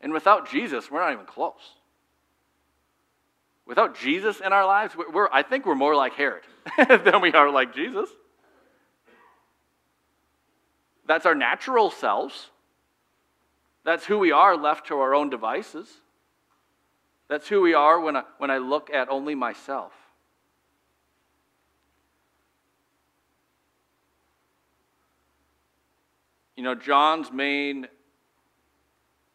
And 0.01 0.13
without 0.13 0.51
Jesus, 0.51 0.91
we're 0.91 1.01
not 1.01 1.13
even 1.13 1.25
close. 1.25 1.77
Without 3.73 3.97
Jesus 3.97 4.41
in 4.41 4.53
our 4.53 4.67
lives, 4.67 4.95
we're, 5.15 5.31
I 5.33 5.43
think 5.43 5.65
we're 5.65 5.75
more 5.75 5.97
like 5.97 6.13
Herod 6.13 6.43
than 6.77 7.23
we 7.23 7.33
are 7.33 7.49
like 7.49 7.75
Jesus. 7.75 8.07
That's 11.07 11.25
our 11.25 11.35
natural 11.35 11.91
selves. 11.91 12.51
That's 13.83 14.05
who 14.05 14.19
we 14.19 14.31
are 14.31 14.59
left 14.59 14.89
to 14.89 14.99
our 14.99 15.15
own 15.15 15.31
devices. 15.31 15.89
That's 17.29 17.49
who 17.49 17.63
we 17.63 17.73
are 17.73 17.99
when 17.99 18.15
I, 18.15 18.25
when 18.37 18.51
I 18.51 18.59
look 18.59 18.91
at 18.91 19.09
only 19.09 19.35
myself. 19.35 19.95
You 26.57 26.63
know, 26.63 26.75
John's 26.75 27.33
main 27.33 27.89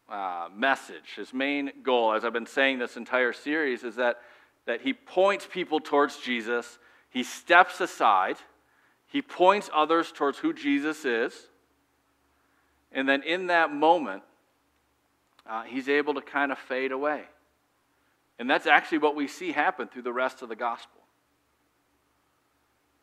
uh, 0.08 0.48
message, 0.54 1.14
his 1.16 1.34
main 1.34 1.70
goal, 1.82 2.12
as 2.12 2.24
I've 2.24 2.32
been 2.32 2.46
saying 2.46 2.78
this 2.78 2.96
entire 2.96 3.32
series, 3.32 3.84
is 3.84 3.96
that, 3.96 4.20
that 4.66 4.80
he 4.80 4.92
points 4.92 5.46
people 5.50 5.80
towards 5.80 6.18
Jesus, 6.18 6.78
he 7.10 7.22
steps 7.22 7.80
aside, 7.80 8.36
he 9.06 9.22
points 9.22 9.70
others 9.74 10.12
towards 10.12 10.38
who 10.38 10.52
Jesus 10.52 11.04
is, 11.04 11.34
and 12.92 13.08
then 13.08 13.22
in 13.22 13.48
that 13.48 13.72
moment, 13.72 14.22
uh, 15.46 15.62
he's 15.62 15.88
able 15.88 16.14
to 16.14 16.20
kind 16.20 16.52
of 16.52 16.58
fade 16.58 16.92
away. 16.92 17.22
And 18.38 18.48
that's 18.48 18.66
actually 18.66 18.98
what 18.98 19.16
we 19.16 19.26
see 19.26 19.52
happen 19.52 19.88
through 19.88 20.02
the 20.02 20.12
rest 20.12 20.42
of 20.42 20.48
the 20.48 20.56
gospel. 20.56 21.00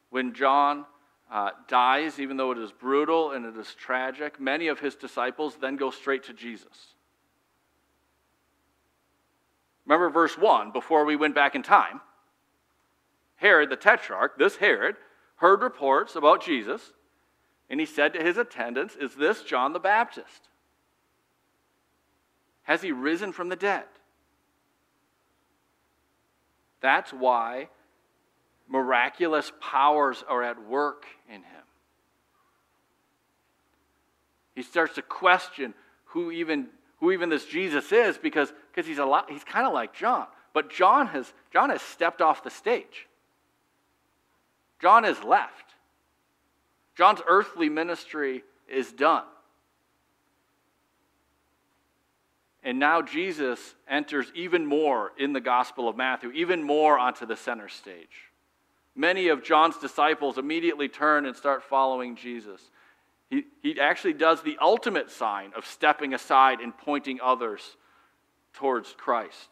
When 0.09 0.33
John 0.33 0.85
uh, 1.31 1.51
dies, 1.67 2.19
even 2.19 2.37
though 2.37 2.51
it 2.51 2.57
is 2.57 2.71
brutal 2.71 3.31
and 3.31 3.45
it 3.45 3.57
is 3.57 3.73
tragic, 3.75 4.39
many 4.39 4.67
of 4.67 4.79
his 4.79 4.95
disciples 4.95 5.57
then 5.59 5.75
go 5.75 5.91
straight 5.91 6.23
to 6.23 6.33
Jesus. 6.33 6.94
Remember 9.85 10.09
verse 10.09 10.37
1 10.37 10.71
before 10.71 11.05
we 11.05 11.15
went 11.15 11.35
back 11.35 11.55
in 11.55 11.63
time? 11.63 12.01
Herod 13.35 13.69
the 13.69 13.75
tetrarch, 13.75 14.37
this 14.37 14.57
Herod, 14.57 14.95
heard 15.37 15.61
reports 15.61 16.15
about 16.15 16.43
Jesus, 16.43 16.93
and 17.69 17.79
he 17.79 17.85
said 17.85 18.13
to 18.13 18.23
his 18.23 18.37
attendants, 18.37 18.95
Is 18.95 19.15
this 19.15 19.43
John 19.43 19.73
the 19.73 19.79
Baptist? 19.79 20.49
Has 22.63 22.81
he 22.81 22.91
risen 22.91 23.31
from 23.31 23.49
the 23.49 23.55
dead? 23.55 23.85
That's 26.81 27.11
why 27.11 27.69
miraculous 28.67 29.51
powers 29.59 30.23
are 30.27 30.43
at 30.43 30.67
work 30.67 31.05
in 31.27 31.41
him. 31.43 31.63
He 34.55 34.63
starts 34.63 34.95
to 34.95 35.01
question 35.01 35.73
who 36.05 36.31
even 36.31 36.69
who 37.05 37.11
even 37.11 37.29
this 37.29 37.45
Jesus 37.45 37.91
is 37.91 38.17
because, 38.17 38.51
because 38.71 38.87
he's, 38.87 38.97
a 38.97 39.23
he's 39.29 39.43
kind 39.43 39.67
of 39.67 39.73
like 39.73 39.93
John. 39.93 40.25
But 40.53 40.71
John 40.71 41.05
has, 41.07 41.31
John 41.53 41.69
has 41.69 41.81
stepped 41.81 42.19
off 42.19 42.43
the 42.43 42.49
stage. 42.49 43.07
John 44.81 45.03
has 45.03 45.23
left. 45.23 45.75
John's 46.97 47.21
earthly 47.27 47.69
ministry 47.69 48.43
is 48.67 48.91
done. 48.91 49.25
And 52.63 52.79
now 52.79 53.03
Jesus 53.03 53.75
enters 53.87 54.31
even 54.33 54.65
more 54.65 55.11
in 55.19 55.33
the 55.33 55.41
Gospel 55.41 55.87
of 55.87 55.95
Matthew, 55.95 56.31
even 56.31 56.63
more 56.63 56.97
onto 56.97 57.27
the 57.27 57.35
center 57.35 57.69
stage. 57.69 58.31
Many 58.95 59.27
of 59.27 59.43
John's 59.43 59.77
disciples 59.77 60.39
immediately 60.39 60.89
turn 60.89 61.27
and 61.27 61.35
start 61.35 61.61
following 61.61 62.15
Jesus. 62.15 62.71
He, 63.29 63.45
he 63.61 63.79
actually 63.79 64.13
does 64.13 64.41
the 64.41 64.57
ultimate 64.61 65.09
sign 65.09 65.51
of 65.55 65.65
stepping 65.65 66.13
aside 66.13 66.59
and 66.59 66.77
pointing 66.77 67.19
others 67.21 67.77
towards 68.53 68.93
Christ. 68.93 69.49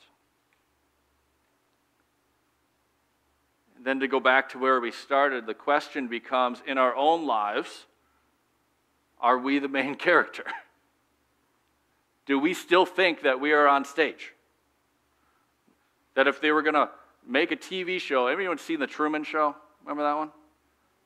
And 3.75 3.85
then 3.85 3.99
to 3.99 4.07
go 4.07 4.19
back 4.19 4.49
to 4.49 4.59
where 4.59 4.79
we 4.79 4.91
started, 4.91 5.45
the 5.45 5.53
question 5.53 6.07
becomes 6.07 6.61
in 6.65 6.77
our 6.77 6.95
own 6.95 7.25
lives, 7.25 7.85
are 9.19 9.37
we 9.37 9.59
the 9.59 9.67
main 9.67 9.95
character? 10.07 10.45
Do 12.25 12.39
we 12.39 12.53
still 12.53 12.85
think 12.85 13.23
that 13.23 13.39
we 13.39 13.51
are 13.51 13.67
on 13.67 13.83
stage? 13.83 14.33
That 16.15 16.27
if 16.27 16.39
they 16.39 16.51
were 16.51 16.61
going 16.61 16.75
to 16.75 16.89
make 17.27 17.51
a 17.51 17.57
TV 17.57 17.99
show, 17.99 18.27
anyone 18.27 18.57
seen 18.57 18.79
the 18.79 18.87
Truman 18.87 19.23
Show? 19.23 19.55
Remember 19.83 20.03
that 20.03 20.15
one? 20.15 20.31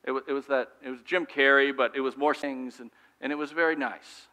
It 0.07 0.11
was, 0.11 0.23
it 0.25 0.31
was 0.31 0.47
that 0.47 0.69
it 0.81 0.89
was 0.89 1.01
Jim 1.01 1.25
Carrey, 1.25 1.75
but 1.75 1.93
it 1.93 1.99
was 1.99 2.15
more 2.15 2.33
things, 2.33 2.79
and, 2.79 2.91
and 3.19 3.29
it 3.29 3.35
was 3.35 3.51
very 3.51 3.75
nice. 3.75 4.27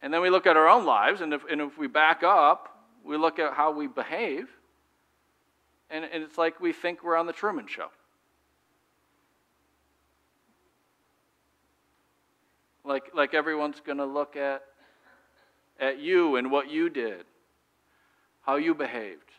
And 0.00 0.12
then 0.12 0.22
we 0.22 0.30
look 0.30 0.46
at 0.46 0.56
our 0.56 0.66
own 0.66 0.86
lives, 0.86 1.20
and 1.20 1.34
if, 1.34 1.44
and 1.44 1.60
if 1.60 1.76
we 1.76 1.88
back 1.88 2.22
up, 2.22 2.88
we 3.04 3.18
look 3.18 3.38
at 3.38 3.52
how 3.52 3.70
we 3.70 3.86
behave, 3.86 4.48
and, 5.90 6.06
and 6.06 6.22
it's 6.22 6.38
like 6.38 6.58
we 6.58 6.72
think 6.72 7.04
we're 7.04 7.16
on 7.16 7.26
the 7.26 7.34
Truman 7.34 7.66
Show. 7.66 7.88
Like, 12.82 13.10
like 13.14 13.34
everyone's 13.34 13.80
going 13.80 13.98
to 13.98 14.06
look 14.06 14.36
at, 14.36 14.62
at 15.78 15.98
you 15.98 16.36
and 16.36 16.50
what 16.50 16.70
you 16.70 16.88
did, 16.88 17.26
how 18.40 18.56
you 18.56 18.74
behaved. 18.74 19.31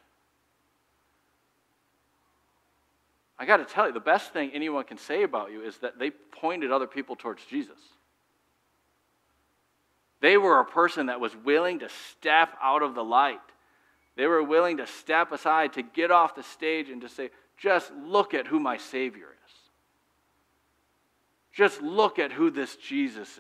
I 3.38 3.46
got 3.46 3.58
to 3.58 3.66
tell 3.66 3.88
you, 3.88 3.94
the 3.94 4.00
best 4.00 4.32
thing 4.32 4.52
anyone 4.54 4.84
can 4.84 4.98
say 4.98 5.24
about 5.24 5.52
you 5.52 5.62
is 5.64 5.78
that 5.78 5.98
they 5.98 6.12
pointed 6.12 6.72
other 6.72 6.88
people 6.88 7.16
towards 7.16 7.44
Jesus. 7.46 7.78
They 10.22 10.38
were 10.38 10.60
a 10.60 10.66
person 10.66 11.08
that 11.08 11.20
was 11.20 11.36
willing 11.36 11.80
to 11.80 11.90
step 12.12 12.50
out 12.62 12.82
of 12.82 12.96
the 12.96 13.04
light. 13.04 13.42
They 14.16 14.28
were 14.28 14.44
willing 14.44 14.78
to 14.78 14.88
step 14.88 15.32
aside, 15.32 15.74
to 15.74 15.82
get 15.82 16.12
off 16.12 16.36
the 16.36 16.44
stage, 16.44 16.90
and 16.90 17.02
to 17.02 17.10
say, 17.10 17.32
just 17.58 17.92
look 18.06 18.34
at 18.34 18.48
who 18.48 18.60
my 18.60 18.78
Savior 18.78 19.28
is. 19.28 19.54
Just 21.52 21.82
look 21.82 22.20
at 22.20 22.32
who 22.32 22.52
this 22.52 22.76
Jesus 22.76 23.30
is. 23.30 23.40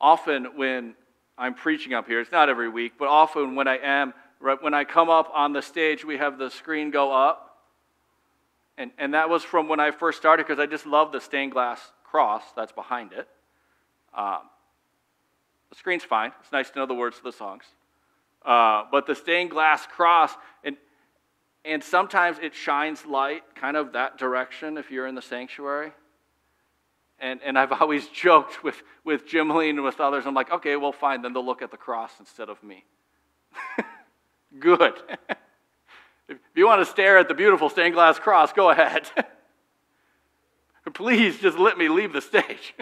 Often, 0.00 0.56
when 0.56 0.94
I'm 1.38 1.54
preaching 1.54 1.92
up 1.92 2.06
here, 2.06 2.20
it's 2.20 2.32
not 2.32 2.48
every 2.48 2.68
week, 2.68 2.94
but 2.98 3.08
often 3.08 3.54
when 3.54 3.68
I 3.68 3.76
am, 3.76 4.14
right, 4.40 4.60
when 4.62 4.74
I 4.74 4.84
come 4.84 5.10
up 5.10 5.30
on 5.34 5.52
the 5.52 5.60
stage, 5.60 6.04
we 6.04 6.16
have 6.16 6.38
the 6.38 6.50
screen 6.50 6.90
go 6.90 7.12
up. 7.12 7.58
And, 8.78 8.90
and 8.98 9.14
that 9.14 9.28
was 9.28 9.42
from 9.42 9.68
when 9.68 9.80
I 9.80 9.90
first 9.90 10.18
started 10.18 10.46
because 10.46 10.58
I 10.58 10.66
just 10.66 10.86
love 10.86 11.12
the 11.12 11.20
stained 11.20 11.52
glass 11.52 11.80
cross 12.04 12.42
that's 12.54 12.72
behind 12.72 13.12
it. 13.12 13.28
Um, 14.14 14.40
the 15.70 15.76
screen's 15.76 16.04
fine. 16.04 16.32
It's 16.40 16.52
nice 16.52 16.70
to 16.70 16.78
know 16.78 16.86
the 16.86 16.94
words 16.94 17.18
to 17.18 17.22
the 17.22 17.32
songs. 17.32 17.64
Uh, 18.44 18.84
but 18.90 19.06
the 19.06 19.14
stained 19.14 19.50
glass 19.50 19.86
cross, 19.86 20.32
and, 20.62 20.76
and 21.64 21.82
sometimes 21.82 22.38
it 22.40 22.54
shines 22.54 23.04
light 23.04 23.42
kind 23.54 23.76
of 23.76 23.92
that 23.92 24.18
direction 24.18 24.78
if 24.78 24.90
you're 24.90 25.06
in 25.06 25.14
the 25.14 25.22
sanctuary. 25.22 25.92
And, 27.18 27.40
and 27.44 27.58
I've 27.58 27.72
always 27.80 28.06
joked 28.08 28.62
with, 28.62 28.82
with 29.04 29.26
Jim 29.26 29.50
Lean 29.50 29.76
and 29.76 29.84
with 29.84 30.00
others, 30.00 30.26
I'm 30.26 30.34
like, 30.34 30.52
okay, 30.52 30.76
well, 30.76 30.92
fine, 30.92 31.22
then 31.22 31.32
they'll 31.32 31.44
look 31.44 31.62
at 31.62 31.70
the 31.70 31.76
cross 31.76 32.12
instead 32.18 32.48
of 32.48 32.62
me. 32.62 32.84
Good. 34.58 34.94
if 36.28 36.38
you 36.54 36.66
want 36.66 36.80
to 36.80 36.86
stare 36.90 37.18
at 37.18 37.28
the 37.28 37.34
beautiful 37.34 37.68
stained 37.68 37.94
glass 37.94 38.18
cross, 38.18 38.52
go 38.52 38.70
ahead. 38.70 39.10
Please 40.94 41.38
just 41.38 41.58
let 41.58 41.76
me 41.76 41.88
leave 41.88 42.12
the 42.12 42.20
stage. 42.20 42.74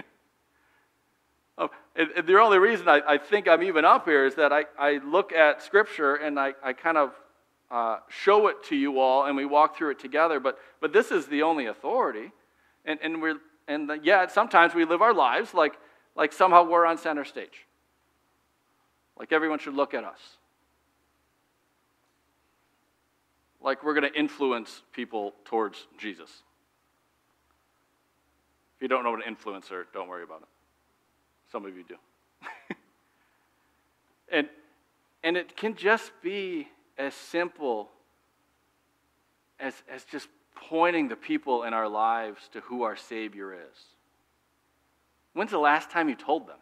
oh, 1.59 1.70
and, 1.97 2.11
and 2.16 2.27
the 2.27 2.38
only 2.38 2.59
reason 2.59 2.88
I, 2.88 3.01
I, 3.07 3.18
think 3.18 3.49
I'm 3.49 3.62
even 3.62 3.85
up 3.85 4.05
here 4.05 4.27
is 4.27 4.35
that 4.35 4.53
I, 4.53 4.64
I 4.79 4.99
look 4.99 5.33
at 5.33 5.62
Scripture 5.62 6.16
and 6.16 6.38
I, 6.38 6.53
I 6.62 6.75
kind 6.75 6.99
of 6.99 7.12
uh, 7.70 7.99
show 8.09 8.49
it 8.49 8.62
to 8.64 8.77
you 8.77 9.01
all 9.01 9.25
and 9.25 9.37
we 9.37 9.47
walk 9.47 9.77
through 9.77 9.92
it 9.92 9.99
together, 9.99 10.38
but, 10.38 10.59
but 10.81 10.92
this 10.92 11.11
is 11.11 11.27
the 11.27 11.42
only 11.42 11.66
authority. 11.66 12.31
And, 12.85 13.01
and, 13.03 13.23
we're, 13.23 13.38
and 13.68 13.90
uh, 13.90 13.94
yet 13.94 14.31
sometimes 14.31 14.74
we 14.74 14.85
live 14.85 15.03
our 15.03 15.14
lives 15.14 15.55
like, 15.55 15.74
like 16.16 16.33
somehow 16.33 16.64
we're 16.64 16.87
on 16.87 16.98
center 16.98 17.24
stage. 17.24 17.66
Like 19.18 19.33
everyone 19.33 19.59
should 19.59 19.74
look 19.74 19.94
at 19.94 20.05
us. 20.05 20.20
Like 23.61 23.83
we're 23.83 23.94
going 23.94 24.11
to 24.11 24.18
influence 24.18 24.83
people 24.92 25.33
towards 25.44 25.87
Jesus. 25.98 26.31
If 28.77 28.83
you 28.83 28.88
don't 28.88 29.05
know 29.05 29.12
what 29.12 29.27
an 29.27 29.35
influencer, 29.35 29.85
don't 29.92 30.09
worry 30.09 30.24
about 30.24 30.42
it. 30.42 30.48
Some 31.50 31.64
of 31.64 31.77
you 31.77 31.85
do. 31.85 31.94
and, 34.33 34.48
and 35.22 35.37
it 35.37 35.57
can 35.57 35.74
just 35.77 36.12
be 36.22 36.68
as 36.98 37.14
simple 37.14 37.88
as, 39.59 39.74
as 39.88 40.05
just 40.05 40.29
pointing 40.55 41.09
the 41.09 41.17
people 41.17 41.64
in 41.64 41.75
our 41.75 41.88
lives 41.88 42.49
to 42.53 42.61
who 42.61 42.83
our 42.83 42.97
Savior 42.97 43.53
is. 43.53 43.79
When's 45.33 45.51
the 45.51 45.59
last 45.59 45.90
time 45.90 46.09
you 46.09 46.14
told 46.14 46.47
them? 46.47 46.57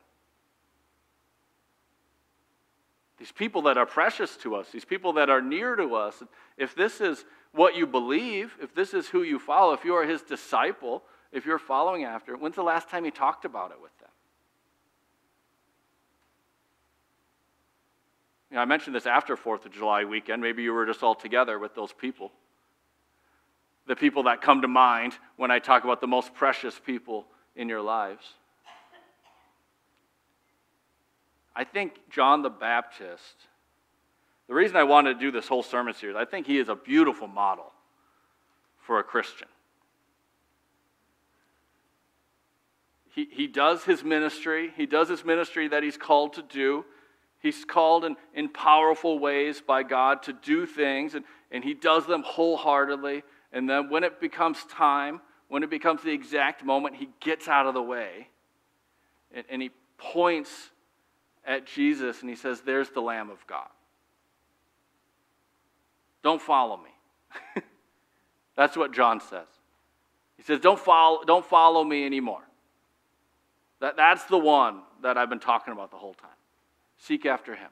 These 3.19 3.33
people 3.33 3.63
that 3.63 3.77
are 3.77 3.87
precious 3.87 4.37
to 4.39 4.57
us, 4.57 4.71
these 4.73 4.85
people 4.85 5.13
that 5.15 5.31
are 5.31 5.41
near 5.41 5.77
to 5.77 5.95
us, 5.95 6.23
if 6.57 6.75
this 6.75 7.01
is 7.01 7.25
what 7.53 7.77
you 7.77 7.87
believe, 7.87 8.57
if 8.61 8.75
this 8.75 8.95
is 8.95 9.09
who 9.09 9.23
you 9.23 9.39
follow, 9.39 9.75
if 9.75 9.85
you 9.85 9.95
are 9.95 10.05
His 10.05 10.23
disciple, 10.23 11.03
if 11.31 11.47
you're 11.47 11.59
following 11.59 12.05
after, 12.05 12.37
when's 12.37 12.57
the 12.57 12.63
last 12.63 12.89
time 12.89 13.05
you 13.05 13.11
talked 13.11 13.45
about 13.45 13.71
it 13.71 13.81
with 13.81 13.97
them? 13.99 14.09
You 18.51 18.57
know, 18.57 18.63
I 18.63 18.65
mentioned 18.65 18.97
this 18.97 19.07
after 19.07 19.37
4th 19.37 19.67
of 19.67 19.73
July 19.73 20.05
weekend. 20.05 20.43
Maybe 20.43 20.63
you 20.63 20.73
were 20.73 20.85
just 20.85 21.03
all 21.03 21.15
together 21.15 21.59
with 21.59 21.75
those 21.75 21.93
people. 21.93 22.33
The 23.93 23.97
people 23.97 24.23
that 24.23 24.41
come 24.41 24.63
to 24.63 24.69
mind 24.69 25.13
when 25.37 25.51
I 25.51 25.59
talk 25.59 25.85
about 25.85 26.01
the 26.01 26.07
most 26.07 26.33
precious 26.33 26.81
people 26.83 27.27
in 27.55 27.69
your 27.69 27.83
lives. 27.83 28.25
I 31.55 31.65
think 31.65 32.01
John 32.09 32.41
the 32.41 32.49
Baptist, 32.49 33.35
the 34.49 34.55
reason 34.55 34.79
I 34.79 34.85
wanted 34.85 35.13
to 35.13 35.21
do 35.21 35.31
this 35.31 35.47
whole 35.47 35.63
sermon 35.63 35.93
series, 35.93 36.17
I 36.17 36.25
think 36.25 36.47
he 36.47 36.57
is 36.57 36.71
a 36.71 36.75
beautiful 36.75 37.29
model 37.29 37.71
for 38.79 38.99
a 38.99 39.03
Christian. 39.05 39.49
He, 43.15 43.29
he 43.31 43.47
does 43.47 43.85
his 43.85 44.03
ministry, 44.03 44.73
he 44.75 44.87
does 44.87 45.11
his 45.11 45.23
ministry 45.23 45.69
that 45.69 45.83
he's 45.83 45.99
called 45.99 46.33
to 46.33 46.43
do. 46.43 46.87
He's 47.41 47.67
called 47.67 48.07
in, 48.07 48.17
in 48.33 48.49
powerful 48.49 49.19
ways 49.19 49.61
by 49.61 49.83
God 49.83 50.23
to 50.23 50.33
do 50.33 50.65
things, 50.65 51.15
and, 51.15 51.27
and 51.51 51.63
he 51.63 51.75
does 51.75 52.07
them 52.07 52.23
wholeheartedly. 52.23 53.23
And 53.53 53.69
then 53.69 53.91
when 53.91 54.05
it 54.05 54.21
becomes 54.21 54.65
time, 54.65 55.21
when 55.49 55.63
it 55.63 55.71
becomes 55.71 56.03
the 56.03 56.11
exact 56.11 56.65
moment, 56.65 56.97
he 56.97 57.09
gets 57.21 57.49
out 57.49 57.67
of 57.67 57.75
the 57.75 57.83
way 57.83 58.29
and, 59.35 59.45
and 59.51 59.63
he 59.63 59.71
points 59.99 60.71
at 61.45 61.67
Jesus 61.67 62.21
and 62.21 62.31
he 62.31 62.37
says, 62.37 62.61
There's 62.61 62.91
the 62.91 63.01
Lamb 63.01 63.31
of 63.31 63.47
God. 63.47 63.69
Don't 66.23 66.41
follow 66.41 66.77
me. 66.77 67.63
That's 68.57 68.77
what 68.77 68.93
John 68.93 69.21
says. 69.21 69.47
He 70.37 70.43
says, 70.43 70.61
Don't 70.61 70.79
follow, 70.79 71.25
don't 71.25 71.45
follow 71.45 71.85
me 71.85 72.05
anymore. 72.07 72.43
That, 73.81 73.97
that's 73.97 74.25
the 74.27 74.39
one 74.39 74.83
that 75.03 75.19
I've 75.19 75.29
been 75.29 75.41
talking 75.41 75.73
about 75.73 75.91
the 75.91 75.97
whole 75.97 76.15
time. 76.15 76.31
Seek 76.99 77.27
after 77.27 77.57
him. 77.57 77.69